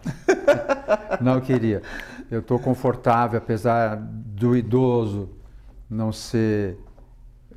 não 1.21 1.41
queria. 1.41 1.83
Eu 2.31 2.41
estou 2.41 2.59
confortável, 2.59 3.39
apesar 3.39 3.97
do 3.97 4.57
idoso 4.57 5.29
não 5.89 6.13
ser 6.13 6.79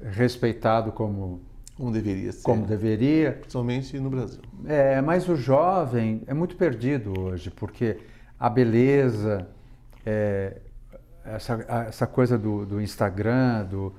respeitado 0.02 0.92
como 0.92 1.42
como 1.76 1.92
deveria 1.92 2.32
ser. 2.32 2.44
Como 2.44 2.66
deveria. 2.66 3.42
Somente 3.48 4.00
no 4.00 4.10
Brasil. 4.10 4.42
É, 4.66 5.02
mas 5.02 5.28
o 5.28 5.36
jovem 5.36 6.22
é 6.28 6.34
muito 6.34 6.56
perdido 6.56 7.20
hoje, 7.20 7.50
porque 7.50 7.98
a 8.40 8.50
beleza, 8.50 9.48
é, 10.06 10.62
essa, 11.26 11.66
essa 11.88 12.08
coisa 12.08 12.38
do, 12.38 12.66
do 12.66 12.82
Instagram, 12.82 13.66
do, 13.66 13.94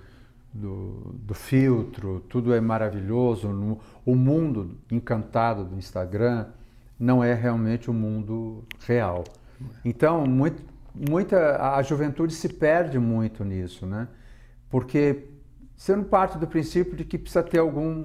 do, 0.52 1.14
do, 1.14 1.34
filtro, 1.34 2.20
tudo 2.28 2.54
é 2.54 2.60
maravilhoso. 2.60 3.48
No, 3.48 3.80
o 4.04 4.14
mundo 4.14 4.78
encantado 4.90 5.64
do 5.64 5.76
Instagram 5.76 6.46
não 6.98 7.22
é 7.22 7.34
realmente 7.34 7.90
o 7.90 7.94
mundo 7.94 8.64
real. 8.86 9.24
Então, 9.84 10.26
muito, 10.26 10.62
muita, 10.94 11.74
a 11.76 11.82
juventude 11.82 12.34
se 12.34 12.48
perde 12.48 12.98
muito 12.98 13.44
nisso, 13.44 13.86
né? 13.86 14.08
Porque 14.70 15.28
não 15.76 16.04
parte 16.04 16.38
do 16.38 16.46
princípio 16.46 16.96
de 16.96 17.04
que 17.04 17.18
precisa 17.18 17.42
ter 17.42 17.58
algum 17.58 18.04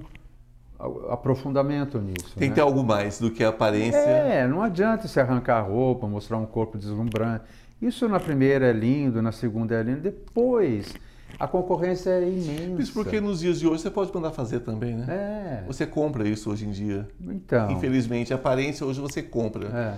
aprofundamento 1.10 2.00
nisso. 2.00 2.34
Tem 2.36 2.48
né? 2.48 2.50
que 2.50 2.56
ter 2.56 2.62
algo 2.62 2.84
mais 2.84 3.20
do 3.20 3.30
que 3.30 3.44
a 3.44 3.50
aparência. 3.50 3.98
É, 3.98 4.48
não 4.48 4.62
adianta 4.62 5.08
se 5.08 5.20
arrancar 5.20 5.58
a 5.58 5.62
roupa, 5.62 6.08
mostrar 6.08 6.38
um 6.38 6.46
corpo 6.46 6.78
deslumbrante. 6.78 7.44
Isso 7.82 8.08
na 8.08 8.20
primeira 8.20 8.68
é 8.68 8.74
lindo, 8.74 9.22
na 9.22 9.32
segunda 9.32 9.76
é 9.76 9.84
lindo, 9.84 10.02
depois 10.02 10.94
a 11.40 11.48
concorrência 11.48 12.10
é 12.10 12.28
imensa. 12.28 12.82
Isso 12.82 12.94
porque 12.94 13.22
nos 13.22 13.40
dias 13.40 13.60
de 13.60 13.68
hoje 13.68 13.84
você 13.84 13.90
pode 13.90 14.14
mandar 14.14 14.32
fazer 14.32 14.60
também, 14.60 14.96
né? 14.96 15.06
É. 15.08 15.64
Você 15.68 15.86
compra 15.86 16.28
isso 16.28 16.52
hoje 16.52 16.68
em 16.68 16.72
dia. 16.72 17.08
Então. 17.22 17.72
Infelizmente, 17.72 18.34
a 18.34 18.36
aparência 18.36 18.86
hoje 18.86 19.00
você 19.00 19.22
compra. 19.22 19.68
É. 19.68 19.94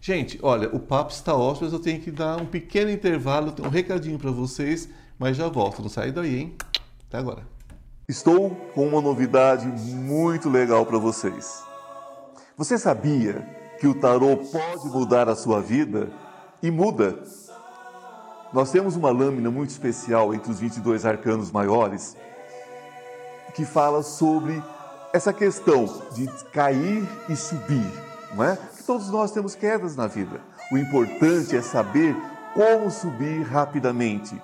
Gente, 0.00 0.38
olha, 0.42 0.68
o 0.68 0.78
papo 0.78 1.12
está 1.12 1.34
ótimo, 1.34 1.64
mas 1.64 1.72
eu 1.72 1.78
tenho 1.80 2.00
que 2.00 2.10
dar 2.10 2.40
um 2.40 2.46
pequeno 2.46 2.90
intervalo, 2.90 3.54
um 3.60 3.68
recadinho 3.68 4.18
para 4.18 4.30
vocês, 4.30 4.88
mas 5.18 5.36
já 5.36 5.48
volto. 5.48 5.80
Não 5.80 5.88
sai 5.88 6.12
daí, 6.12 6.36
hein? 6.38 6.54
Até 7.08 7.18
agora. 7.18 7.42
Estou 8.06 8.50
com 8.74 8.86
uma 8.86 9.00
novidade 9.00 9.66
muito 9.66 10.50
legal 10.50 10.84
para 10.84 10.98
vocês. 10.98 11.64
Você 12.56 12.76
sabia 12.76 13.48
que 13.80 13.86
o 13.86 13.94
tarô 13.94 14.36
pode 14.36 14.86
mudar 14.88 15.28
a 15.28 15.34
sua 15.34 15.60
vida? 15.60 16.10
E 16.64 16.70
muda. 16.70 17.18
Nós 18.50 18.70
temos 18.70 18.96
uma 18.96 19.10
lâmina 19.10 19.50
muito 19.50 19.68
especial 19.68 20.32
entre 20.32 20.50
os 20.50 20.60
22 20.60 21.04
arcanos 21.04 21.50
maiores 21.50 22.16
que 23.54 23.66
fala 23.66 24.02
sobre 24.02 24.62
essa 25.12 25.30
questão 25.30 25.84
de 26.14 26.26
cair 26.54 27.06
e 27.28 27.36
subir, 27.36 27.86
não 28.34 28.42
é? 28.42 28.56
Que 28.78 28.82
todos 28.82 29.10
nós 29.10 29.30
temos 29.30 29.54
quedas 29.54 29.94
na 29.94 30.06
vida. 30.06 30.40
O 30.72 30.78
importante 30.78 31.54
é 31.54 31.60
saber 31.60 32.16
como 32.54 32.90
subir 32.90 33.42
rapidamente. 33.42 34.34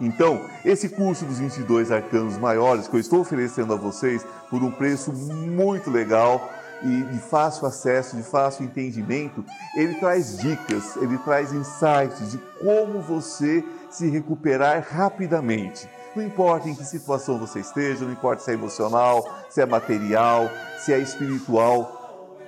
Então, 0.00 0.40
esse 0.64 0.88
curso 0.88 1.24
dos 1.24 1.40
22 1.40 1.90
arcanos 1.90 2.38
maiores 2.38 2.86
que 2.86 2.94
eu 2.94 3.00
estou 3.00 3.18
oferecendo 3.18 3.72
a 3.72 3.76
vocês 3.76 4.24
por 4.48 4.62
um 4.62 4.70
preço 4.70 5.12
muito 5.12 5.90
legal 5.90 6.52
e 6.82 7.02
de 7.02 7.18
fácil 7.18 7.66
acesso, 7.66 8.16
de 8.16 8.22
fácil 8.22 8.64
entendimento, 8.64 9.44
ele 9.76 9.94
traz 9.94 10.38
dicas, 10.38 10.96
ele 10.96 11.18
traz 11.18 11.52
insights 11.52 12.32
de 12.32 12.38
como 12.62 13.00
você 13.00 13.64
se 13.90 14.08
recuperar 14.08 14.86
rapidamente. 14.90 15.88
Não 16.14 16.24
importa 16.24 16.68
em 16.68 16.74
que 16.74 16.84
situação 16.84 17.38
você 17.38 17.60
esteja, 17.60 18.04
não 18.04 18.12
importa 18.12 18.42
se 18.42 18.50
é 18.50 18.54
emocional, 18.54 19.22
se 19.48 19.60
é 19.60 19.66
material, 19.66 20.48
se 20.78 20.92
é 20.92 20.98
espiritual, 20.98 21.98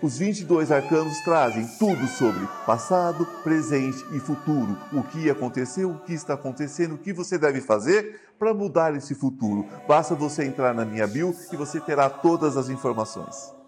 os 0.02 0.16
22 0.16 0.72
arcanos 0.72 1.20
trazem 1.20 1.66
tudo 1.78 2.06
sobre 2.06 2.48
passado, 2.64 3.26
presente 3.44 4.02
e 4.12 4.18
futuro. 4.18 4.78
O 4.92 5.02
que 5.02 5.28
aconteceu, 5.28 5.90
o 5.90 5.98
que 5.98 6.14
está 6.14 6.34
acontecendo, 6.34 6.94
o 6.94 6.98
que 6.98 7.12
você 7.12 7.36
deve 7.36 7.60
fazer 7.60 8.32
para 8.38 8.54
mudar 8.54 8.96
esse 8.96 9.14
futuro. 9.14 9.66
Basta 9.86 10.14
você 10.14 10.44
entrar 10.44 10.72
na 10.72 10.86
minha 10.86 11.06
bio 11.06 11.36
e 11.52 11.56
você 11.56 11.78
terá 11.78 12.08
todas 12.08 12.56
as 12.56 12.70
informações. 12.70 13.59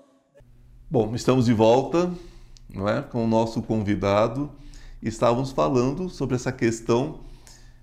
Bom, 0.92 1.14
estamos 1.14 1.46
de 1.46 1.54
volta 1.54 2.12
não 2.68 2.86
é, 2.86 3.00
com 3.00 3.24
o 3.24 3.26
nosso 3.26 3.62
convidado. 3.62 4.50
Estávamos 5.02 5.50
falando 5.50 6.10
sobre 6.10 6.34
essa 6.34 6.52
questão 6.52 7.20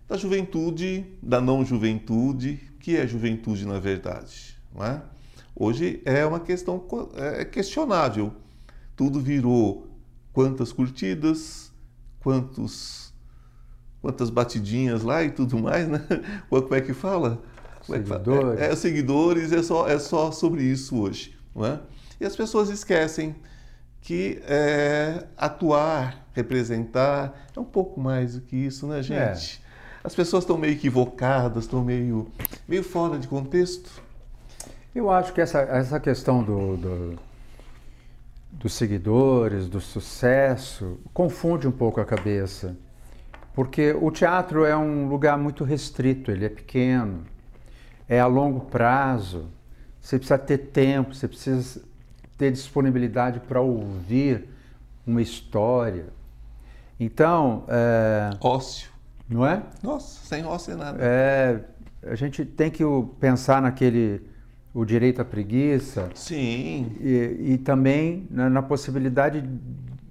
da 0.07 0.15
juventude, 0.15 1.07
da 1.19 1.41
não 1.41 1.65
juventude, 1.65 2.59
que 2.79 2.95
é 2.95 3.07
juventude 3.07 3.65
na 3.65 3.79
verdade. 3.79 4.55
Não 4.71 4.85
é? 4.85 5.01
Hoje 5.55 6.03
é 6.05 6.23
uma 6.23 6.39
questão 6.39 6.85
é 7.15 7.43
questionável. 7.45 8.31
Tudo 8.95 9.19
virou 9.19 9.87
quantas 10.31 10.71
curtidas, 10.71 11.71
quantos 12.19 13.11
quantas 14.03 14.29
batidinhas 14.29 15.01
lá 15.01 15.23
e 15.23 15.31
tudo 15.31 15.57
mais, 15.57 15.87
né? 15.87 16.05
Como 16.47 16.75
é 16.75 16.79
que 16.79 16.93
fala? 16.93 17.41
Seguidores. 17.81 18.61
É, 18.61 18.71
é, 18.71 18.75
seguidores, 18.75 19.51
é 19.51 19.63
só, 19.63 19.87
é 19.87 19.97
só 19.97 20.31
sobre 20.31 20.61
isso 20.61 20.95
hoje. 20.95 21.35
Não 21.55 21.65
é? 21.65 21.79
E 22.19 22.25
as 22.25 22.35
pessoas 22.35 22.69
esquecem 22.69 23.35
que 24.01 24.41
é, 24.45 25.25
atuar, 25.37 26.27
representar, 26.33 27.47
é 27.55 27.59
um 27.59 27.65
pouco 27.65 27.99
mais 27.99 28.35
do 28.35 28.41
que 28.41 28.55
isso, 28.55 28.87
né, 28.87 29.01
gente? 29.01 29.61
É. 29.65 29.69
As 30.03 30.15
pessoas 30.15 30.43
estão 30.43 30.57
meio 30.57 30.73
equivocadas, 30.73 31.65
estão 31.65 31.83
meio, 31.83 32.31
meio 32.67 32.83
fora 32.83 33.17
de 33.19 33.27
contexto. 33.27 34.01
Eu 34.95 35.11
acho 35.11 35.33
que 35.33 35.41
essa, 35.41 35.59
essa 35.59 35.99
questão 35.99 36.41
do, 36.43 36.77
do, 36.77 37.19
dos 38.51 38.73
seguidores, 38.73 39.67
do 39.67 39.79
sucesso, 39.79 40.99
confunde 41.13 41.67
um 41.67 41.71
pouco 41.71 41.99
a 41.99 42.05
cabeça. 42.05 42.75
Porque 43.53 43.91
o 43.91 44.09
teatro 44.09 44.63
é 44.63 44.75
um 44.75 45.07
lugar 45.09 45.37
muito 45.37 45.63
restrito, 45.63 46.31
ele 46.31 46.45
é 46.45 46.49
pequeno. 46.49 47.25
é 48.07 48.19
a 48.19 48.25
longo 48.25 48.61
prazo. 48.61 49.49
Você 49.99 50.17
precisa 50.17 50.39
ter 50.39 50.57
tempo, 50.57 51.13
você 51.13 51.27
precisa 51.27 51.81
ter 52.39 52.51
disponibilidade 52.51 53.41
para 53.41 53.59
ouvir 53.59 54.47
uma 55.05 55.21
história. 55.21 56.05
Então. 56.97 57.65
É... 57.67 58.29
Ócio. 58.39 58.89
Não 59.29 59.45
é? 59.45 59.61
Nossa, 59.83 60.25
sem 60.25 60.43
ócio 60.43 60.73
é 60.73 60.75
nada. 60.75 60.97
É, 60.99 61.59
a 62.03 62.15
gente 62.15 62.43
tem 62.43 62.71
que 62.71 62.83
pensar 63.19 63.61
naquele. 63.61 64.27
O 64.73 64.85
direito 64.85 65.19
à 65.19 65.25
preguiça. 65.25 66.09
Sim. 66.13 66.95
E, 67.01 67.53
e 67.53 67.57
também 67.57 68.27
na, 68.29 68.49
na 68.49 68.61
possibilidade 68.61 69.43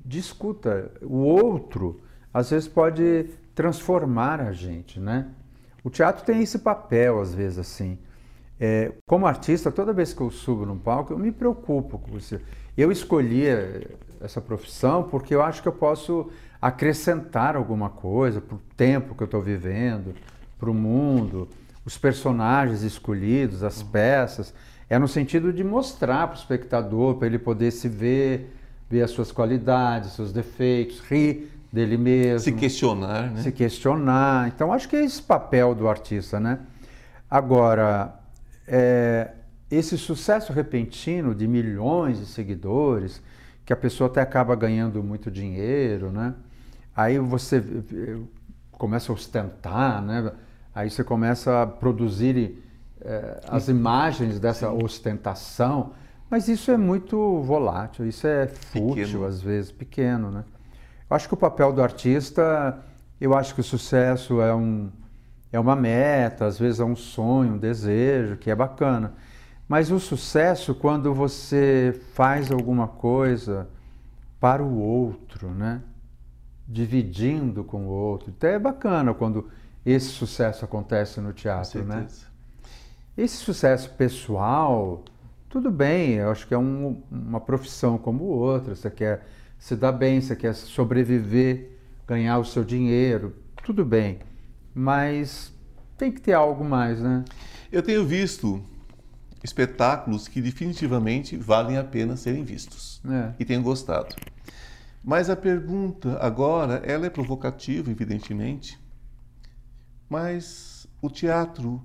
de 0.05 0.19
escuta. 0.19 0.91
O 1.01 1.19
outro, 1.19 2.01
às 2.35 2.51
vezes, 2.51 2.69
pode 2.69 3.31
transformar 3.55 4.41
a 4.41 4.53
gente, 4.53 4.99
né? 4.99 5.29
O 5.83 5.91
teatro 5.91 6.25
tem 6.25 6.43
esse 6.43 6.59
papel, 6.59 7.21
às 7.21 7.33
vezes, 7.33 7.59
assim. 7.59 7.99
É, 8.61 8.93
como 9.07 9.27
artista, 9.27 9.71
toda 9.71 9.93
vez 9.93 10.13
que 10.13 10.21
eu 10.21 10.31
subo 10.31 10.67
num 10.67 10.79
palco, 10.79 11.13
eu 11.13 11.19
me 11.19 11.31
preocupo 11.31 11.99
com 11.99 12.17
isso. 12.17 12.41
Eu 12.77 12.91
escolhi 12.91 13.45
essa 14.21 14.41
profissão 14.41 15.05
porque 15.05 15.35
eu 15.35 15.43
acho 15.43 15.63
que 15.63 15.69
eu 15.69 15.73
posso 15.73 16.31
acrescentar 16.61 17.57
alguma 17.57 17.89
coisa 17.89 18.41
para 18.41 18.57
o 18.57 18.61
tempo 18.77 19.15
que 19.15 19.23
eu 19.23 19.27
estou 19.27 19.41
vivendo, 19.41 20.15
para 20.59 20.71
o 20.71 20.75
mundo, 20.75 21.49
os 21.85 21.97
personagens 21.97 22.83
escolhidos, 22.83 23.63
as 23.63 23.83
peças. 23.83 24.53
É 24.91 24.99
no 24.99 25.07
sentido 25.07 25.53
de 25.53 25.63
mostrar 25.63 26.27
para 26.27 26.37
o 26.37 26.39
espectador, 26.39 27.15
para 27.17 27.29
ele 27.29 27.39
poder 27.39 27.71
se 27.71 27.89
ver, 27.89 28.53
ver 28.91 29.03
as 29.03 29.11
suas 29.11 29.31
qualidades, 29.31 30.13
seus 30.13 30.33
defeitos, 30.33 31.01
rir 31.01 31.53
dele 31.73 31.97
mesmo. 31.97 32.41
Se 32.41 32.53
questionar, 32.53 33.31
né? 33.31 33.43
Se 33.43 33.53
questionar. 33.53 34.49
Então, 34.49 34.73
acho 34.73 34.89
que 34.89 34.97
é 34.97 35.05
esse 35.05 35.23
papel 35.23 35.75
do 35.75 35.89
artista, 35.89 36.41
né? 36.41 36.59
Agora, 37.31 38.18
é, 38.69 39.31
esse 39.71 39.99
sucesso 39.99 40.53
repentino 40.53 41.35
de 41.35 41.49
milhões 41.49 42.19
de 42.19 42.27
seguidores, 42.27 43.23
que 43.65 43.73
a 43.73 43.77
pessoa 43.77 44.09
até 44.09 44.21
acaba 44.21 44.55
ganhando 44.55 45.03
muito 45.03 45.31
dinheiro, 45.31 46.11
né? 46.11 46.35
Aí 46.97 47.19
você 47.19 47.63
começa 48.73 49.13
a 49.13 49.15
ostentar, 49.15 50.03
né? 50.03 50.33
Aí 50.75 50.91
você 50.91 51.03
começa 51.03 51.63
a 51.63 51.67
produzir 51.67 52.63
é, 53.01 53.41
as 53.49 53.69
imagens 53.69 54.39
dessa 54.39 54.71
Sim. 54.71 54.83
ostentação, 54.83 55.93
mas 56.31 56.49
isso 56.49 56.71
é 56.71 56.77
muito 56.77 57.41
volátil, 57.43 58.07
isso 58.07 58.27
é 58.27 58.47
fútil 58.47 58.95
pequeno. 58.95 59.25
às 59.25 59.41
vezes, 59.41 59.73
pequeno, 59.73 60.31
né? 60.31 60.45
Eu 61.11 61.17
acho 61.17 61.27
que 61.27 61.35
o 61.35 61.39
papel 61.39 61.73
do 61.73 61.83
artista, 61.83 62.79
eu 63.21 63.35
acho 63.35 63.55
que 63.55 63.61
o 63.61 63.65
sucesso 63.65 64.41
é 64.41 64.55
um 64.55 64.91
é 65.53 65.59
uma 65.59 65.75
meta, 65.75 66.47
às 66.47 66.59
vezes 66.59 66.81
é 66.81 66.85
um 66.85 66.97
sonho, 66.97 67.55
um 67.55 67.59
desejo, 67.59 68.37
que 68.37 68.51
é 68.51 68.55
bacana. 68.55 69.15
Mas 69.67 69.91
o 69.91 69.99
sucesso, 69.99 70.75
quando 70.75 71.13
você 71.15 71.99
faz 72.15 72.51
alguma 72.51 72.89
coisa 72.89 73.69
para 74.41 74.63
o 74.63 74.79
outro, 74.79 75.49
né? 75.51 75.83
dividindo 76.67 77.65
com 77.65 77.87
o 77.87 77.89
outro. 77.89 78.33
Então 78.37 78.51
é 78.51 78.59
bacana 78.59 79.15
quando 79.15 79.49
esse 79.87 80.09
sucesso 80.09 80.65
acontece 80.67 81.19
no 81.21 81.33
teatro, 81.33 81.83
né? 81.83 82.07
Esse 83.17 83.37
sucesso 83.37 83.91
pessoal, 83.95 85.03
tudo 85.49 85.71
bem, 85.71 86.15
eu 86.15 86.31
acho 86.31 86.47
que 86.47 86.53
é 86.53 86.59
um, 86.59 87.03
uma 87.11 87.41
profissão 87.41 87.97
como 87.97 88.25
outra. 88.25 88.75
Você 88.75 88.91
quer 88.91 89.27
se 89.59 89.75
dar 89.75 89.93
bem, 89.93 90.21
você 90.21 90.37
quer 90.37 90.55
sobreviver, 90.55 91.71
ganhar 92.07 92.39
o 92.39 92.45
seu 92.45 92.63
dinheiro, 92.63 93.35
tudo 93.65 93.85
bem 93.85 94.19
mas 94.79 95.53
tem 95.97 96.13
que 96.13 96.21
ter 96.21 96.35
algo 96.35 96.65
mais, 96.65 97.01
né? 97.01 97.25
Eu 97.71 97.83
tenho 97.83 98.07
visto 98.07 98.63
espetáculos 99.43 100.29
que 100.29 100.41
definitivamente 100.41 101.37
valem 101.37 101.77
a 101.77 101.83
pena 101.83 102.17
serem 102.17 102.45
vistos 102.45 103.03
é. 103.05 103.35
e 103.41 103.45
tenho 103.45 103.61
gostado. 103.61 104.15
Mas 105.03 105.29
a 105.29 105.35
pergunta 105.35 106.17
agora, 106.21 106.77
ela 106.85 107.07
é 107.07 107.11
provocativa, 107.11 107.91
evidentemente, 107.91 108.79
mas 110.09 110.87
o 111.03 111.11
teatro 111.11 111.85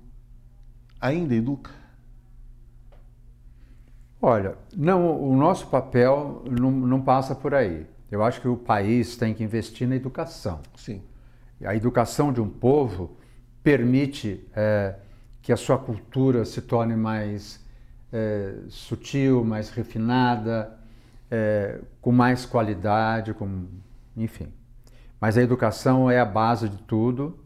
ainda 1.01 1.33
educa? 1.33 1.71
Olha, 4.21 4.55
não, 4.77 5.19
o 5.19 5.35
nosso 5.35 5.65
papel 5.67 6.43
não, 6.49 6.69
não 6.69 7.01
passa 7.01 7.33
por 7.33 7.55
aí. 7.55 7.87
Eu 8.11 8.23
acho 8.23 8.39
que 8.39 8.47
o 8.47 8.55
país 8.55 9.17
tem 9.17 9.33
que 9.33 9.43
investir 9.43 9.87
na 9.87 9.95
educação. 9.95 10.61
Sim 10.77 11.01
a 11.65 11.75
educação 11.75 12.31
de 12.31 12.41
um 12.41 12.49
povo 12.49 13.17
permite 13.63 14.45
é, 14.55 14.95
que 15.41 15.51
a 15.51 15.57
sua 15.57 15.77
cultura 15.77 16.45
se 16.45 16.61
torne 16.61 16.95
mais 16.95 17.63
é, 18.11 18.55
sutil, 18.69 19.43
mais 19.43 19.69
refinada, 19.69 20.77
é, 21.31 21.79
com 22.01 22.11
mais 22.11 22.45
qualidade, 22.45 23.33
com, 23.33 23.65
enfim. 24.15 24.51
Mas 25.19 25.37
a 25.37 25.41
educação 25.41 26.11
é 26.11 26.19
a 26.19 26.25
base 26.25 26.69
de 26.69 26.77
tudo, 26.83 27.39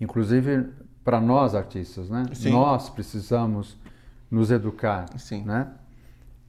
inclusive 0.00 0.68
para 1.02 1.20
nós 1.20 1.54
artistas, 1.54 2.08
né? 2.08 2.24
Sim. 2.32 2.50
Nós 2.50 2.88
precisamos 2.88 3.76
nos 4.30 4.50
educar, 4.50 5.06
Sim. 5.18 5.42
né? 5.44 5.68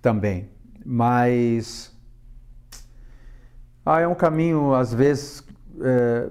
Também. 0.01 0.49
Mas 0.86 1.95
ah, 3.86 3.99
é 3.99 4.08
um 4.08 4.15
caminho 4.15 4.73
às 4.73 4.93
vezes 4.93 5.43
é, 5.82 6.30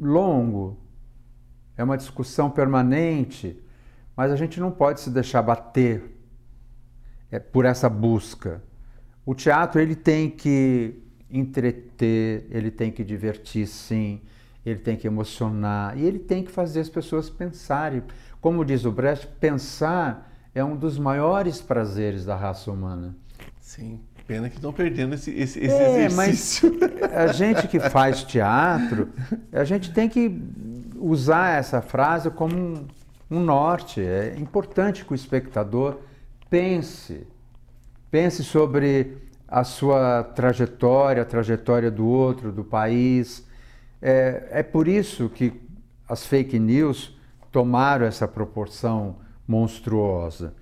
longo, 0.00 0.78
é 1.76 1.84
uma 1.84 1.96
discussão 1.96 2.50
permanente, 2.50 3.62
mas 4.16 4.32
a 4.32 4.36
gente 4.36 4.58
não 4.58 4.70
pode 4.70 5.00
se 5.00 5.10
deixar 5.10 5.42
bater 5.42 6.16
é, 7.30 7.38
por 7.38 7.64
essa 7.64 7.88
busca. 7.88 8.62
O 9.24 9.34
teatro 9.34 9.80
ele 9.80 9.94
tem 9.94 10.30
que 10.30 11.02
entreter, 11.30 12.46
ele 12.50 12.70
tem 12.70 12.90
que 12.90 13.04
divertir, 13.04 13.66
sim, 13.66 14.20
ele 14.64 14.80
tem 14.80 14.96
que 14.96 15.06
emocionar 15.06 15.96
e 15.96 16.04
ele 16.04 16.18
tem 16.18 16.42
que 16.42 16.50
fazer 16.50 16.80
as 16.80 16.88
pessoas 16.88 17.30
pensarem. 17.30 18.02
Como 18.40 18.64
diz 18.64 18.84
o 18.84 18.92
Brecht, 18.92 19.26
pensar 19.38 20.30
é 20.54 20.64
um 20.64 20.76
dos 20.76 20.98
maiores 20.98 21.60
prazeres 21.60 22.24
da 22.24 22.34
raça 22.34 22.70
humana. 22.70 23.16
Sim. 23.60 24.00
Pena 24.30 24.48
que 24.48 24.54
estão 24.54 24.72
perdendo 24.72 25.16
esse, 25.16 25.32
esse, 25.32 25.58
esse 25.58 25.74
é, 25.74 26.04
exercício. 26.04 26.78
Mas 26.78 27.02
a 27.12 27.26
gente 27.32 27.66
que 27.66 27.80
faz 27.80 28.22
teatro, 28.22 29.08
a 29.50 29.64
gente 29.64 29.92
tem 29.92 30.08
que 30.08 30.40
usar 30.94 31.58
essa 31.58 31.82
frase 31.82 32.30
como 32.30 32.54
um, 32.54 32.86
um 33.28 33.40
norte. 33.40 34.00
É 34.00 34.36
importante 34.38 35.04
que 35.04 35.10
o 35.10 35.16
espectador 35.16 35.98
pense, 36.48 37.26
pense 38.08 38.44
sobre 38.44 39.18
a 39.48 39.64
sua 39.64 40.22
trajetória, 40.22 41.22
a 41.22 41.26
trajetória 41.26 41.90
do 41.90 42.06
outro, 42.06 42.52
do 42.52 42.62
país. 42.62 43.44
É, 44.00 44.46
é 44.52 44.62
por 44.62 44.86
isso 44.86 45.28
que 45.28 45.60
as 46.08 46.24
fake 46.24 46.56
news 46.56 47.18
tomaram 47.50 48.06
essa 48.06 48.28
proporção 48.28 49.16
monstruosa. 49.44 50.54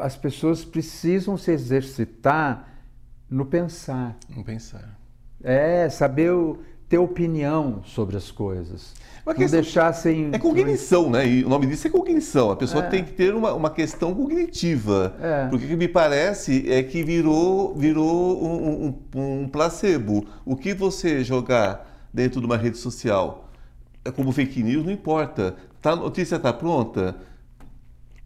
As 0.00 0.16
pessoas 0.16 0.64
precisam 0.64 1.36
se 1.36 1.52
exercitar 1.52 2.73
no 3.30 3.46
pensar. 3.46 4.16
No 4.28 4.44
pensar. 4.44 4.98
É, 5.42 5.88
saber 5.88 6.30
o, 6.32 6.58
ter 6.88 6.98
opinião 6.98 7.82
sobre 7.84 8.16
as 8.16 8.30
coisas. 8.30 8.94
Uma 9.26 9.34
não 9.34 9.46
deixar 9.46 9.92
sem. 9.92 10.30
É 10.32 10.38
cognição, 10.38 11.10
né? 11.10 11.26
E 11.26 11.44
o 11.44 11.48
nome 11.48 11.66
disso 11.66 11.86
é 11.86 11.90
cognição. 11.90 12.50
A 12.50 12.56
pessoa 12.56 12.84
é. 12.84 12.88
tem 12.88 13.04
que 13.04 13.12
ter 13.12 13.34
uma, 13.34 13.52
uma 13.54 13.70
questão 13.70 14.14
cognitiva. 14.14 15.16
É. 15.20 15.48
Porque 15.48 15.64
o 15.64 15.68
que 15.68 15.76
me 15.76 15.88
parece 15.88 16.70
é 16.70 16.82
que 16.82 17.02
virou, 17.02 17.74
virou 17.74 18.44
um, 18.44 18.86
um, 19.14 19.42
um 19.42 19.48
placebo. 19.48 20.26
O 20.44 20.54
que 20.54 20.74
você 20.74 21.24
jogar 21.24 21.90
dentro 22.12 22.40
de 22.40 22.46
uma 22.46 22.56
rede 22.56 22.76
social 22.76 23.50
é 24.04 24.10
como 24.10 24.30
fake 24.30 24.62
news, 24.62 24.84
não 24.84 24.92
importa. 24.92 25.56
Tá, 25.80 25.92
a 25.92 25.96
notícia 25.96 26.36
está 26.36 26.52
pronta, 26.52 27.16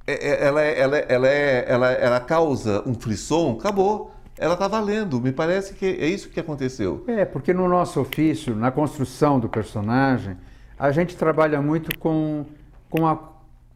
é, 0.06 0.12
é, 0.12 0.46
ela, 0.46 0.62
ela, 0.62 0.98
ela, 0.98 1.28
ela, 1.28 1.92
ela 1.92 2.20
causa 2.20 2.82
um 2.86 2.94
frisson, 2.94 3.56
acabou 3.58 4.12
ela 4.38 4.54
está 4.54 4.68
valendo. 4.68 5.20
Me 5.20 5.32
parece 5.32 5.74
que 5.74 5.84
é 5.84 6.06
isso 6.06 6.30
que 6.30 6.40
aconteceu. 6.40 7.04
É, 7.06 7.24
porque 7.24 7.52
no 7.52 7.68
nosso 7.68 8.00
ofício, 8.00 8.54
na 8.54 8.70
construção 8.70 9.38
do 9.38 9.48
personagem, 9.48 10.36
a 10.78 10.90
gente 10.92 11.16
trabalha 11.16 11.60
muito 11.60 11.98
com, 11.98 12.46
com 12.88 13.06
a 13.06 13.18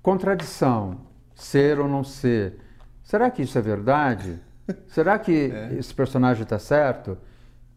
contradição, 0.00 1.00
ser 1.34 1.78
ou 1.78 1.88
não 1.88 2.04
ser. 2.04 2.58
Será 3.02 3.30
que 3.30 3.42
isso 3.42 3.58
é 3.58 3.60
verdade? 3.60 4.38
Será 4.86 5.18
que 5.18 5.50
é. 5.52 5.74
esse 5.74 5.92
personagem 5.92 6.44
está 6.44 6.58
certo? 6.58 7.18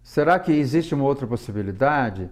Será 0.03 0.37
que 0.37 0.51
existe 0.51 0.93
uma 0.93 1.03
outra 1.03 1.25
possibilidade? 1.25 2.29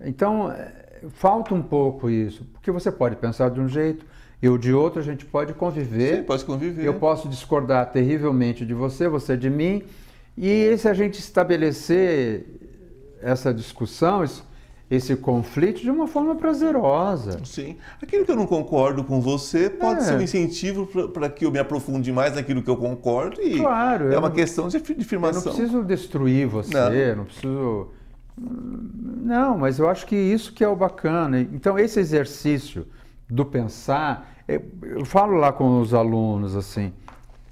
Então, 0.00 0.50
é, 0.50 0.72
falta 1.10 1.54
um 1.54 1.62
pouco 1.62 2.08
isso, 2.08 2.44
porque 2.52 2.70
você 2.70 2.90
pode 2.90 3.16
pensar 3.16 3.50
de 3.50 3.60
um 3.60 3.68
jeito, 3.68 4.06
eu 4.42 4.56
de 4.56 4.72
outro, 4.72 5.00
a 5.00 5.02
gente 5.02 5.24
pode 5.24 5.52
conviver. 5.52 6.18
Sim, 6.18 6.22
pode 6.22 6.44
conviver. 6.44 6.84
Eu 6.84 6.94
posso 6.94 7.28
discordar 7.28 7.90
terrivelmente 7.92 8.64
de 8.64 8.72
você, 8.72 9.08
você 9.08 9.36
de 9.36 9.50
mim. 9.50 9.82
E 10.36 10.76
se 10.78 10.88
a 10.88 10.94
gente 10.94 11.18
estabelecer 11.18 12.46
essa 13.22 13.52
discussão, 13.52 14.24
esse 14.90 15.14
conflito 15.14 15.80
de 15.80 15.90
uma 15.90 16.08
forma 16.08 16.34
prazerosa. 16.34 17.40
Sim. 17.44 17.76
Aquilo 18.02 18.24
que 18.24 18.30
eu 18.30 18.36
não 18.36 18.46
concordo 18.46 19.04
com 19.04 19.20
você 19.20 19.70
pode 19.70 20.00
é. 20.00 20.04
ser 20.04 20.14
um 20.14 20.20
incentivo 20.20 20.86
para 21.08 21.28
que 21.28 21.44
eu 21.44 21.50
me 21.50 21.58
aprofunde 21.58 22.10
mais 22.10 22.34
naquilo 22.34 22.62
que 22.62 22.70
eu 22.70 22.76
concordo 22.76 23.40
e 23.40 23.58
claro, 23.58 24.12
é 24.12 24.18
uma 24.18 24.28
não, 24.28 24.34
questão 24.34 24.68
de, 24.68 24.78
afirmação. 24.78 25.42
Eu 25.42 25.46
não 25.46 25.56
preciso 25.56 25.84
destruir 25.84 26.48
você, 26.48 26.74
não. 26.74 27.16
não 27.16 27.24
preciso... 27.24 27.88
Não, 29.22 29.58
mas 29.58 29.78
eu 29.78 29.88
acho 29.88 30.06
que 30.06 30.16
isso 30.16 30.52
que 30.52 30.64
é 30.64 30.68
o 30.68 30.74
bacana. 30.74 31.40
Então, 31.40 31.78
esse 31.78 32.00
exercício 32.00 32.86
do 33.28 33.44
pensar, 33.44 34.29
é, 34.29 34.29
eu 34.82 35.04
falo 35.04 35.36
lá 35.36 35.52
com 35.52 35.80
os 35.80 35.92
alunos 35.92 36.56
assim, 36.56 36.92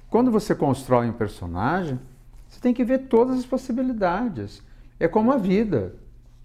quando 0.09 0.31
você 0.31 0.55
constrói 0.55 1.07
um 1.07 1.13
personagem, 1.13 1.99
você 2.47 2.59
tem 2.59 2.73
que 2.73 2.83
ver 2.83 3.07
todas 3.07 3.37
as 3.37 3.45
possibilidades. 3.45 4.63
É 4.99 5.07
como 5.07 5.31
a 5.31 5.37
vida. 5.37 5.95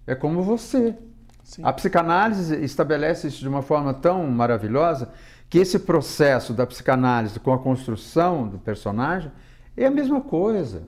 É 0.05 0.13
como 0.13 0.43
você. 0.43 0.95
Sim. 1.43 1.63
A 1.63 1.73
psicanálise 1.73 2.55
estabelece 2.63 3.27
isso 3.27 3.39
de 3.39 3.47
uma 3.47 3.61
forma 3.61 3.93
tão 3.93 4.25
maravilhosa 4.27 5.11
que 5.49 5.57
esse 5.57 5.79
processo 5.79 6.53
da 6.53 6.65
psicanálise 6.65 7.39
com 7.39 7.53
a 7.53 7.59
construção 7.59 8.47
do 8.47 8.59
personagem 8.59 9.31
é 9.75 9.85
a 9.85 9.91
mesma 9.91 10.21
coisa. 10.21 10.83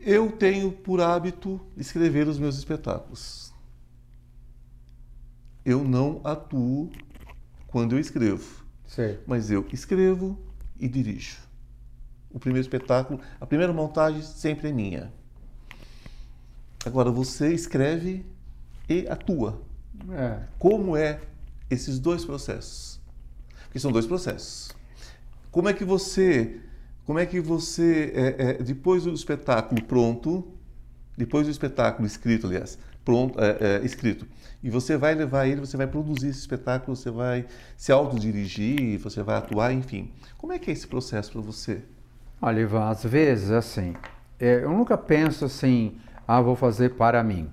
Eu 0.00 0.30
tenho 0.30 0.70
por 0.70 1.00
hábito 1.00 1.60
escrever 1.76 2.28
os 2.28 2.38
meus 2.38 2.56
espetáculos. 2.56 3.52
Eu 5.64 5.82
não 5.82 6.20
atuo 6.22 6.90
quando 7.76 7.92
eu 7.92 8.00
escrevo. 8.00 8.64
Sim. 8.86 9.18
Mas 9.26 9.50
eu 9.50 9.66
escrevo 9.70 10.38
e 10.80 10.88
dirijo. 10.88 11.36
O 12.30 12.40
primeiro 12.40 12.64
espetáculo, 12.64 13.20
a 13.38 13.44
primeira 13.44 13.70
montagem 13.70 14.22
sempre 14.22 14.70
é 14.70 14.72
minha. 14.72 15.12
Agora 16.86 17.10
você 17.10 17.52
escreve 17.52 18.24
e 18.88 19.06
atua. 19.06 19.60
É. 20.10 20.40
Como 20.58 20.96
é 20.96 21.20
esses 21.68 21.98
dois 21.98 22.24
processos? 22.24 22.98
Porque 23.64 23.78
são 23.78 23.92
dois 23.92 24.06
processos. 24.06 24.70
Como 25.50 25.68
é 25.68 25.74
que 25.74 25.84
você, 25.84 26.58
como 27.04 27.18
é 27.18 27.26
que 27.26 27.42
você, 27.42 28.10
é, 28.14 28.36
é, 28.38 28.52
depois 28.54 29.04
do 29.04 29.12
espetáculo 29.12 29.82
pronto, 29.82 30.50
depois 31.14 31.46
do 31.46 31.50
espetáculo 31.50 32.06
escrito, 32.06 32.46
aliás, 32.46 32.78
pronto, 33.06 33.40
é, 33.40 33.56
é, 33.60 33.84
escrito, 33.84 34.26
e 34.62 34.68
você 34.68 34.96
vai 34.96 35.14
levar 35.14 35.46
ele, 35.46 35.60
você 35.60 35.76
vai 35.76 35.86
produzir 35.86 36.28
esse 36.28 36.40
espetáculo, 36.40 36.96
você 36.96 37.08
vai 37.08 37.46
se 37.76 37.92
autodirigir, 37.92 38.98
você 38.98 39.22
vai 39.22 39.36
atuar, 39.36 39.72
enfim. 39.72 40.10
Como 40.36 40.52
é 40.52 40.58
que 40.58 40.70
é 40.70 40.72
esse 40.72 40.88
processo 40.88 41.30
para 41.30 41.40
você? 41.40 41.82
Olha, 42.42 42.60
Ivan, 42.60 42.88
às 42.88 43.04
vezes, 43.04 43.52
assim, 43.52 43.94
é, 44.40 44.64
eu 44.64 44.70
nunca 44.70 44.98
penso 44.98 45.44
assim, 45.44 45.96
ah, 46.26 46.40
vou 46.40 46.56
fazer 46.56 46.94
para 46.94 47.22
mim. 47.22 47.48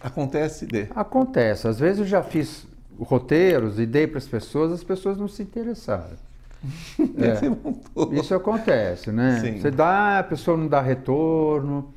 Acontece 0.00 0.64
de? 0.64 0.86
Acontece. 0.94 1.66
Às 1.66 1.80
vezes 1.80 1.98
eu 1.98 2.06
já 2.06 2.22
fiz 2.22 2.66
roteiros 3.00 3.80
e 3.80 3.86
dei 3.86 4.06
para 4.06 4.18
as 4.18 4.28
pessoas, 4.28 4.70
as 4.70 4.84
pessoas 4.84 5.18
não 5.18 5.26
se 5.26 5.42
interessaram. 5.42 6.16
é, 7.18 8.16
isso 8.16 8.32
acontece, 8.32 9.10
né? 9.10 9.40
Sim. 9.40 9.60
Você 9.60 9.72
dá, 9.72 10.20
a 10.20 10.22
pessoa 10.22 10.56
não 10.56 10.68
dá 10.68 10.80
retorno, 10.80 11.92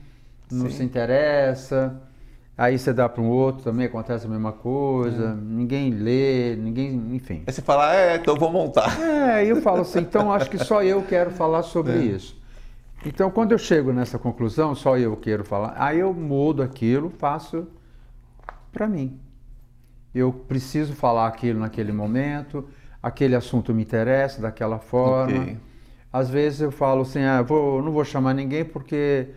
não 0.52 0.68
Sim. 0.70 0.78
se 0.78 0.84
interessa. 0.84 2.02
Aí 2.58 2.80
você 2.80 2.94
dá 2.94 3.10
para 3.10 3.22
um 3.22 3.28
outro, 3.28 3.64
também 3.64 3.86
acontece 3.86 4.26
a 4.26 4.30
mesma 4.30 4.54
coisa, 4.54 5.32
é. 5.32 5.36
ninguém 5.36 5.92
lê, 5.92 6.56
ninguém, 6.56 7.14
enfim. 7.14 7.44
Aí 7.46 7.52
você 7.52 7.62
fala, 7.62 7.94
é, 7.94 8.16
então 8.16 8.36
vou 8.36 8.50
montar. 8.50 8.98
É, 9.02 9.46
eu 9.46 9.62
falo 9.62 9.82
assim, 9.82 10.00
então 10.00 10.32
acho 10.32 10.50
que 10.50 10.58
só 10.58 10.82
eu 10.82 11.04
quero 11.04 11.32
falar 11.32 11.64
sobre 11.64 11.92
é. 12.00 12.02
isso. 12.02 12.40
Então, 13.06 13.30
quando 13.30 13.52
eu 13.52 13.58
chego 13.58 13.92
nessa 13.92 14.18
conclusão, 14.18 14.74
só 14.74 14.98
eu 14.98 15.16
quero 15.18 15.44
falar, 15.44 15.76
aí 15.78 16.00
eu 16.00 16.14
mudo 16.14 16.64
aquilo, 16.64 17.10
faço 17.10 17.68
para 18.72 18.88
mim. 18.88 19.20
Eu 20.14 20.32
preciso 20.32 20.94
falar 20.94 21.28
aquilo 21.28 21.60
naquele 21.60 21.92
momento, 21.92 22.68
aquele 23.04 23.36
assunto 23.36 23.74
me 23.74 23.84
interessa 23.84 24.42
daquela 24.42 24.80
forma. 24.80 25.42
Okay. 25.42 25.58
Às 26.12 26.30
vezes 26.30 26.62
eu 26.62 26.72
falo 26.72 27.02
assim, 27.02 27.22
ah, 27.22 27.42
vou, 27.42 27.84
não 27.84 27.92
vou 27.92 28.06
chamar 28.06 28.34
ninguém 28.34 28.64
porque 28.64 29.28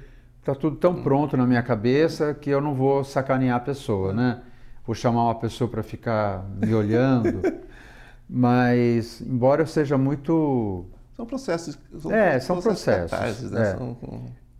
está 0.48 0.54
tudo 0.54 0.76
tão 0.76 0.92
hum. 0.92 1.02
pronto 1.02 1.36
na 1.36 1.46
minha 1.46 1.62
cabeça 1.62 2.32
que 2.34 2.48
eu 2.48 2.60
não 2.60 2.74
vou 2.74 3.04
sacanear 3.04 3.56
a 3.56 3.60
pessoa, 3.60 4.12
né? 4.12 4.40
Vou 4.86 4.94
chamar 4.94 5.24
uma 5.24 5.34
pessoa 5.34 5.68
para 5.68 5.82
ficar 5.82 6.44
me 6.56 6.74
olhando. 6.74 7.42
Mas, 8.28 9.20
embora 9.20 9.62
eu 9.62 9.66
seja 9.66 9.96
muito 9.98 10.86
são 11.18 11.26
processos. 11.26 11.78
São 11.98 12.12
é, 12.12 12.38
são 12.38 12.60
processos. 12.60 13.10
Catarses, 13.10 13.50
né? 13.50 13.72
é. 13.72 13.76
São... 13.76 13.96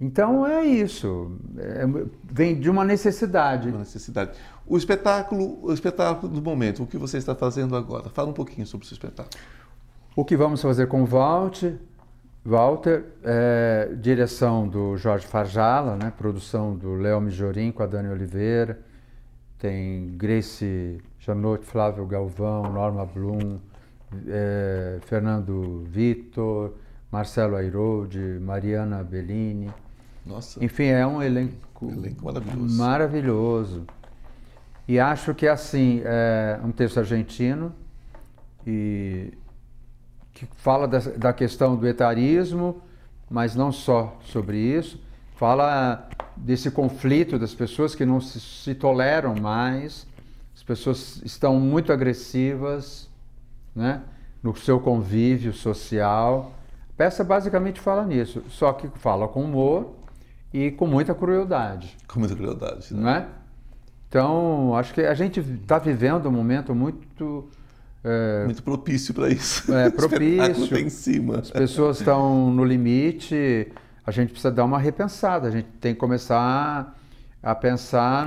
Então 0.01 0.47
é 0.47 0.65
isso. 0.65 1.39
É, 1.57 1.85
vem 2.25 2.59
de 2.59 2.69
uma 2.69 2.85
necessidade. 2.85 3.69
Uma 3.69 3.79
necessidade. 3.79 4.33
O 4.67 4.77
espetáculo, 4.77 5.59
o 5.63 5.73
espetáculo 5.73 6.33
do 6.33 6.43
momento, 6.43 6.83
o 6.83 6.87
que 6.87 6.99
você 6.99 7.17
está 7.17 7.35
fazendo 7.35 7.77
agora? 7.77 8.09
Fala 8.11 8.31
um 8.31 8.33
pouquinho 8.33 8.67
sobre 8.67 8.85
o 8.85 8.89
seu 8.89 8.97
espetáculo. 8.97 9.41
O 10.17 10.25
que 10.25 10.37
vamos 10.37 10.61
fazer 10.61 10.89
com 10.89 11.03
o 11.03 11.07
Walter, 11.07 11.77
Walter 12.45 13.05
é, 13.23 13.91
direção 14.01 14.67
do 14.67 14.97
Jorge 14.97 15.27
Farjala, 15.27 15.97
né, 15.97 16.13
produção 16.17 16.75
do 16.75 16.95
Léo 16.95 17.21
Mijorim 17.21 17.71
com 17.71 17.83
a 17.83 17.87
Dani 17.87 18.09
Oliveira, 18.09 18.81
tem 19.59 20.17
Grace 20.17 20.99
Janot, 21.19 21.65
Flávio 21.65 22.07
Galvão, 22.07 22.73
Norma 22.73 23.05
Blum, 23.05 23.59
é, 24.29 24.99
Fernando 25.03 25.85
Vitor, 25.87 26.75
Marcelo 27.11 27.57
Airoldi, 27.57 28.39
Mariana 28.41 29.03
Bellini. 29.03 29.73
Nossa. 30.25 30.63
Enfim, 30.65 30.85
é 30.85 31.07
um 31.07 31.23
elenco, 31.23 31.91
elenco 31.91 32.25
maravilhoso. 32.25 32.79
maravilhoso. 32.79 33.87
E 34.87 34.99
acho 34.99 35.35
que 35.35 35.47
assim, 35.47 36.01
é 36.05 36.59
um 36.65 36.71
texto 36.71 36.99
argentino 36.99 37.75
e 38.67 39.33
que 40.39 40.47
fala 40.57 40.87
da, 40.87 40.99
da 40.99 41.33
questão 41.33 41.75
do 41.75 41.87
etarismo, 41.87 42.81
mas 43.29 43.57
não 43.57 43.73
só 43.73 44.17
sobre 44.23 44.57
isso, 44.57 45.01
fala 45.35 46.09
desse 46.37 46.71
conflito 46.71 47.39
das 47.39 47.55
pessoas 47.55 47.95
que 47.95 48.07
não 48.07 48.21
se, 48.21 48.39
se 48.39 48.75
toleram 48.75 49.35
mais, 49.35 50.07
as 50.55 50.63
pessoas 50.63 51.21
estão 51.25 51.59
muito 51.59 51.93
agressivas, 51.93 53.09
né? 53.75 54.03
no 54.41 54.55
seu 54.57 54.79
convívio 54.79 55.53
social. 55.53 56.53
A 56.91 56.97
peça 56.97 57.25
basicamente 57.25 57.81
fala 57.81 58.05
nisso, 58.05 58.43
só 58.49 58.73
que 58.73 58.89
fala 58.99 59.27
com 59.27 59.45
humor 59.45 59.97
e 60.53 60.71
com 60.71 60.87
muita 60.87 61.15
crueldade. 61.15 61.97
Com 62.07 62.21
muita 62.21 62.37
crueldade, 62.37 62.95
né? 62.95 63.01
Não 63.01 63.11
é? 63.11 63.29
Então, 64.09 64.77
acho 64.77 64.95
que 64.95 65.03
a 65.03 65.15
gente 65.15 65.41
está 65.41 65.79
vivendo 65.79 66.29
um 66.29 66.33
momento 66.33 66.75
muito. 66.75 67.51
É, 68.05 68.45
muito 68.45 68.63
propício 68.63 69.13
para 69.13 69.29
isso. 69.29 69.73
É, 69.75 69.91
propício. 69.91 70.69
Tá 70.69 70.81
em 70.81 70.89
cima. 70.89 71.39
As 71.39 71.51
pessoas 71.51 71.99
estão 71.99 72.51
no 72.51 72.65
limite, 72.65 73.69
a 74.07 74.11
gente 74.11 74.31
precisa 74.31 74.51
dar 74.51 74.65
uma 74.65 74.79
repensada, 74.79 75.49
a 75.49 75.51
gente 75.51 75.69
tem 75.81 75.95
que 75.95 76.01
começar 76.01 76.97
a 77.43 77.55
pensar 77.55 78.27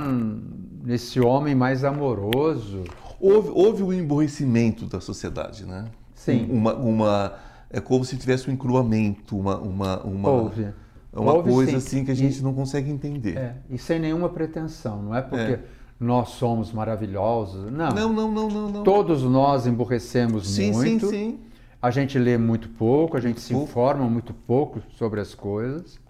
nesse 0.84 1.20
homem 1.20 1.54
mais 1.54 1.84
amoroso, 1.84 2.84
houve, 3.20 3.50
houve 3.52 3.82
um 3.82 3.92
emborrecimento 3.92 4.86
da 4.86 5.00
sociedade, 5.00 5.64
né? 5.64 5.86
Sim. 6.14 6.46
Uma, 6.50 6.74
uma, 6.74 7.34
é 7.70 7.80
como 7.80 8.04
se 8.04 8.16
tivesse 8.16 8.48
um 8.48 8.52
encruamento, 8.52 9.38
uma, 9.38 9.58
uma, 9.58 10.02
uma, 10.02 10.30
houve. 10.30 10.68
uma 11.12 11.32
houve, 11.32 11.50
coisa 11.50 11.70
sim. 11.72 11.76
assim 11.76 12.04
que 12.04 12.10
a 12.10 12.14
gente 12.14 12.38
e, 12.38 12.42
não 12.42 12.54
consegue 12.54 12.90
entender. 12.90 13.36
É, 13.36 13.56
e 13.70 13.78
sem 13.78 13.98
nenhuma 13.98 14.28
pretensão, 14.28 15.02
não 15.02 15.14
é 15.14 15.22
porque 15.22 15.52
é. 15.52 15.60
Nós 16.02 16.30
somos 16.30 16.72
maravilhosos, 16.72 17.70
não. 17.70 17.90
Não, 17.90 18.12
não, 18.12 18.30
não, 18.30 18.48
não. 18.48 18.68
não. 18.68 18.82
Todos 18.82 19.22
nós 19.22 19.66
emborrecemos 19.66 20.48
sim, 20.48 20.72
muito. 20.72 21.06
Sim, 21.06 21.10
sim, 21.10 21.40
A 21.80 21.90
gente 21.90 22.18
lê 22.18 22.36
muito 22.36 22.68
pouco, 22.68 23.16
a 23.16 23.20
gente 23.20 23.34
muito 23.34 23.40
se 23.40 23.52
pouco. 23.52 23.70
informa 23.70 24.04
muito 24.08 24.34
pouco 24.34 24.82
sobre 24.96 25.20
as 25.20 25.34
coisas. 25.34 26.00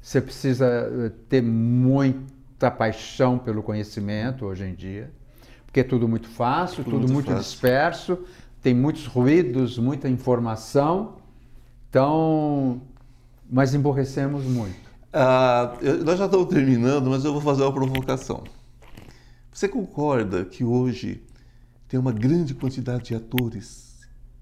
Você 0.00 0.20
precisa 0.20 0.66
eh, 0.66 1.12
ter 1.28 1.42
muita 1.42 2.70
paixão 2.70 3.38
pelo 3.38 3.62
conhecimento 3.62 4.44
hoje 4.44 4.64
em 4.64 4.74
dia 4.74 5.10
porque 5.72 5.80
é 5.80 5.84
tudo 5.84 6.06
muito 6.06 6.28
fácil, 6.28 6.84
tudo, 6.84 7.00
tudo 7.00 7.10
muito, 7.10 7.30
muito 7.30 7.34
disperso, 7.40 8.18
tem 8.62 8.74
muitos 8.74 9.06
ruídos, 9.06 9.78
muita 9.78 10.06
informação. 10.06 11.14
Então, 11.88 12.82
mas 13.50 13.74
emborrecemos 13.74 14.44
muito. 14.44 14.76
Ah, 15.10 15.72
nós 16.04 16.18
já 16.18 16.26
estamos 16.26 16.46
terminando, 16.48 17.08
mas 17.08 17.24
eu 17.24 17.32
vou 17.32 17.40
fazer 17.40 17.62
uma 17.62 17.72
provocação. 17.72 18.44
Você 19.52 19.68
concorda 19.68 20.46
que 20.46 20.64
hoje 20.64 21.22
tem 21.86 22.00
uma 22.00 22.12
grande 22.12 22.54
quantidade 22.54 23.04
de 23.04 23.14
atores 23.14 24.00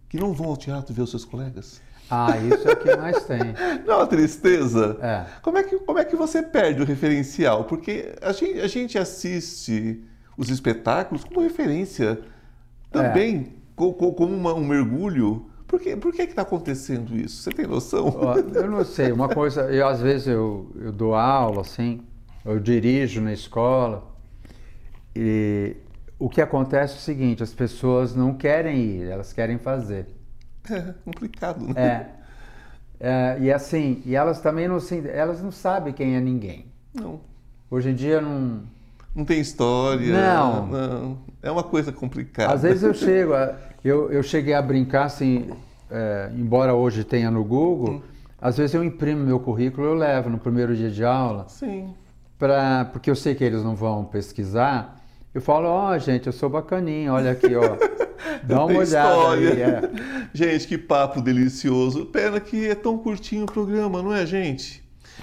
que 0.09 0.17
não 0.17 0.33
vão 0.33 0.51
ao 0.51 0.57
teatro 0.57 0.95
ver 0.95 1.03
os 1.03 1.11
seus 1.11 1.25
colegas? 1.25 1.81
Ah, 2.09 2.37
isso 2.39 2.69
é 2.69 2.73
o 2.73 2.77
que 2.77 2.97
mais 2.97 3.25
tem. 3.25 3.39
Não 3.87 3.95
é 3.95 3.97
uma 3.99 4.07
tristeza? 4.07 4.99
É. 5.01 5.27
Como 5.43 5.57
é 5.59 5.63
que, 5.63 5.79
como 5.79 5.97
é 5.97 6.05
que 6.05 6.17
você 6.17 6.43
perde 6.43 6.83
o 6.83 6.85
referencial? 6.85 7.65
Porque 7.65 8.13
a 8.21 8.33
gente, 8.33 8.61
a 8.61 8.67
gente 8.67 8.99
assiste 8.99 10.03
os 10.37 10.51
espetáculos 10.51 11.23
como 11.23 11.41
referência 11.41 12.21
também, 12.91 13.53
é. 13.77 13.93
como 14.13 14.25
um 14.25 14.67
mergulho. 14.67 15.47
Por 15.69 15.79
que, 15.79 15.95
por 15.95 16.13
que 16.13 16.23
está 16.23 16.43
acontecendo 16.43 17.17
isso? 17.17 17.43
Você 17.43 17.51
tem 17.51 17.65
noção? 17.65 18.13
Eu 18.55 18.69
não 18.69 18.85
sei. 18.85 19.13
Uma 19.13 19.29
coisa, 19.29 19.63
eu 19.73 19.87
às 19.87 20.01
vezes 20.01 20.27
eu, 20.27 20.69
eu 20.75 20.91
dou 20.91 21.15
aula, 21.15 21.61
assim, 21.61 22.01
eu 22.45 22.59
dirijo 22.59 23.21
na 23.21 23.33
escola, 23.33 24.10
E 25.15 25.77
o 26.19 26.29
que 26.29 26.41
acontece 26.41 26.95
é 26.95 26.97
o 26.97 27.01
seguinte, 27.01 27.43
as 27.43 27.53
pessoas 27.53 28.15
não 28.15 28.35
querem 28.35 28.79
ir, 28.79 29.09
elas 29.09 29.33
querem 29.33 29.59
fazer. 29.59 30.07
É 30.71 30.95
complicado, 31.05 31.67
né? 31.67 31.73
É. 31.77 32.21
É, 33.01 33.39
e 33.41 33.51
assim, 33.51 34.03
e 34.05 34.15
elas 34.15 34.43
também 34.43 34.69
não, 34.69 34.77
elas 35.11 35.43
não 35.43 35.51
sabem 35.51 35.91
quem 35.91 36.17
é 36.17 36.21
ninguém. 36.21 36.67
Não. 36.93 37.19
Hoje 37.71 37.91
em 37.91 37.95
dia 37.95 38.21
não. 38.21 38.61
Não 39.15 39.25
tem 39.25 39.41
história. 39.41 40.13
Não. 40.13 40.67
não. 40.67 41.19
É 41.43 41.51
uma 41.51 41.63
coisa 41.63 41.91
complicada. 41.91 42.53
Às 42.53 42.63
vezes 42.63 42.83
eu 42.83 42.93
chego, 42.95 43.33
eu, 43.83 44.13
eu 44.13 44.23
cheguei 44.23 44.53
a 44.53 44.61
brincar 44.61 45.05
assim, 45.05 45.51
é, 45.91 46.31
embora 46.37 46.75
hoje 46.75 47.03
tenha 47.03 47.31
no 47.31 47.43
Google, 47.43 47.95
hum. 47.95 48.03
às 48.39 48.59
vezes 48.59 48.75
eu 48.75 48.85
imprimo 48.85 49.25
meu 49.25 49.41
currículo, 49.41 49.87
eu 49.87 49.95
levo 49.95 50.29
no 50.29 50.39
primeiro 50.39 50.77
dia 50.77 50.91
de 50.91 51.03
aula. 51.03 51.49
Sim. 51.49 51.95
Pra, 52.39 52.85
porque 52.93 53.11
eu 53.11 53.17
sei 53.17 53.35
que 53.35 53.43
eles 53.43 53.65
não 53.65 53.75
vão 53.75 54.05
pesquisar. 54.05 55.00
Eu 55.33 55.41
falo, 55.41 55.69
ó, 55.69 55.95
oh, 55.95 55.99
gente, 55.99 56.27
eu 56.27 56.33
sou 56.33 56.49
bacaninho, 56.49 57.13
olha 57.13 57.31
aqui, 57.31 57.55
ó. 57.55 57.77
Dá 58.43 58.65
uma 58.65 58.79
olhada 58.79 59.33
aí, 59.33 59.63
é. 59.63 59.81
Gente, 60.33 60.67
que 60.67 60.77
papo 60.77 61.21
delicioso. 61.21 62.07
Pena 62.07 62.41
que 62.41 62.69
é 62.69 62.75
tão 62.75 62.99
curtinho 62.99 63.45
o 63.45 63.47
programa, 63.47 64.03
não 64.03 64.13
é, 64.13 64.27
gente? 64.27 64.83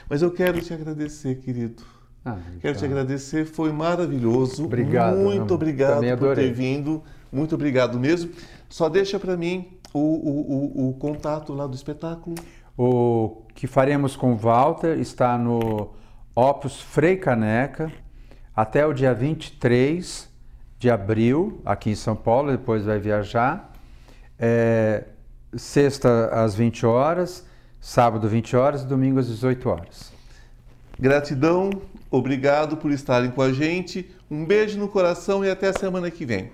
Mas 0.10 0.22
eu 0.22 0.32
quero 0.32 0.62
te 0.62 0.74
agradecer, 0.74 1.36
querido. 1.36 1.84
Ah, 2.24 2.38
quero 2.60 2.78
te 2.78 2.86
agradecer, 2.86 3.46
foi 3.46 3.72
maravilhoso. 3.72 4.66
Obrigado. 4.66 5.18
Muito 5.18 5.54
obrigado 5.54 6.02
por 6.18 6.36
ter 6.36 6.54
vindo. 6.54 7.04
Muito 7.32 7.56
obrigado 7.56 8.00
mesmo. 8.00 8.32
Só 8.70 8.90
deixa 8.90 9.20
para 9.20 9.36
mim 9.36 9.78
o, 9.94 10.00
o, 10.00 10.86
o, 10.86 10.90
o, 10.90 10.94
contato 10.94 11.54
lá 11.54 11.68
do 11.68 11.76
espetáculo. 11.76 12.36
O 12.78 13.44
que 13.54 13.68
faremos 13.68 14.16
com 14.16 14.34
o 14.34 14.38
Walter 14.38 15.00
está 15.00 15.38
no 15.38 15.94
Opus 16.36 16.80
Frei 16.80 17.18
Caneca 17.18 17.92
até 18.58 18.84
o 18.88 18.92
dia 18.92 19.14
23 19.14 20.28
de 20.80 20.90
abril, 20.90 21.62
aqui 21.64 21.92
em 21.92 21.96
São 21.96 22.16
Paulo, 22.16 22.50
depois 22.50 22.84
vai 22.86 22.98
viajar. 22.98 23.72
É, 24.40 25.04
sexta 25.56 26.30
às 26.34 26.56
20 26.56 26.84
horas, 26.84 27.46
sábado 27.80 28.28
20 28.28 28.56
horas 28.56 28.82
e 28.82 28.88
domingo 28.88 29.20
às 29.20 29.28
18 29.28 29.70
horas. 29.70 30.12
Gratidão, 31.00 31.70
obrigado 32.10 32.78
por 32.78 32.92
estarem 32.92 33.30
com 33.30 33.44
a 33.44 33.54
gente. 33.54 34.10
Um 34.30 34.44
beijo 34.44 34.80
no 34.80 34.88
coração 34.88 35.46
e 35.46 35.52
até 35.52 35.68
a 35.68 35.74
semana 35.74 36.10
que 36.10 36.26
vem. 36.26 36.50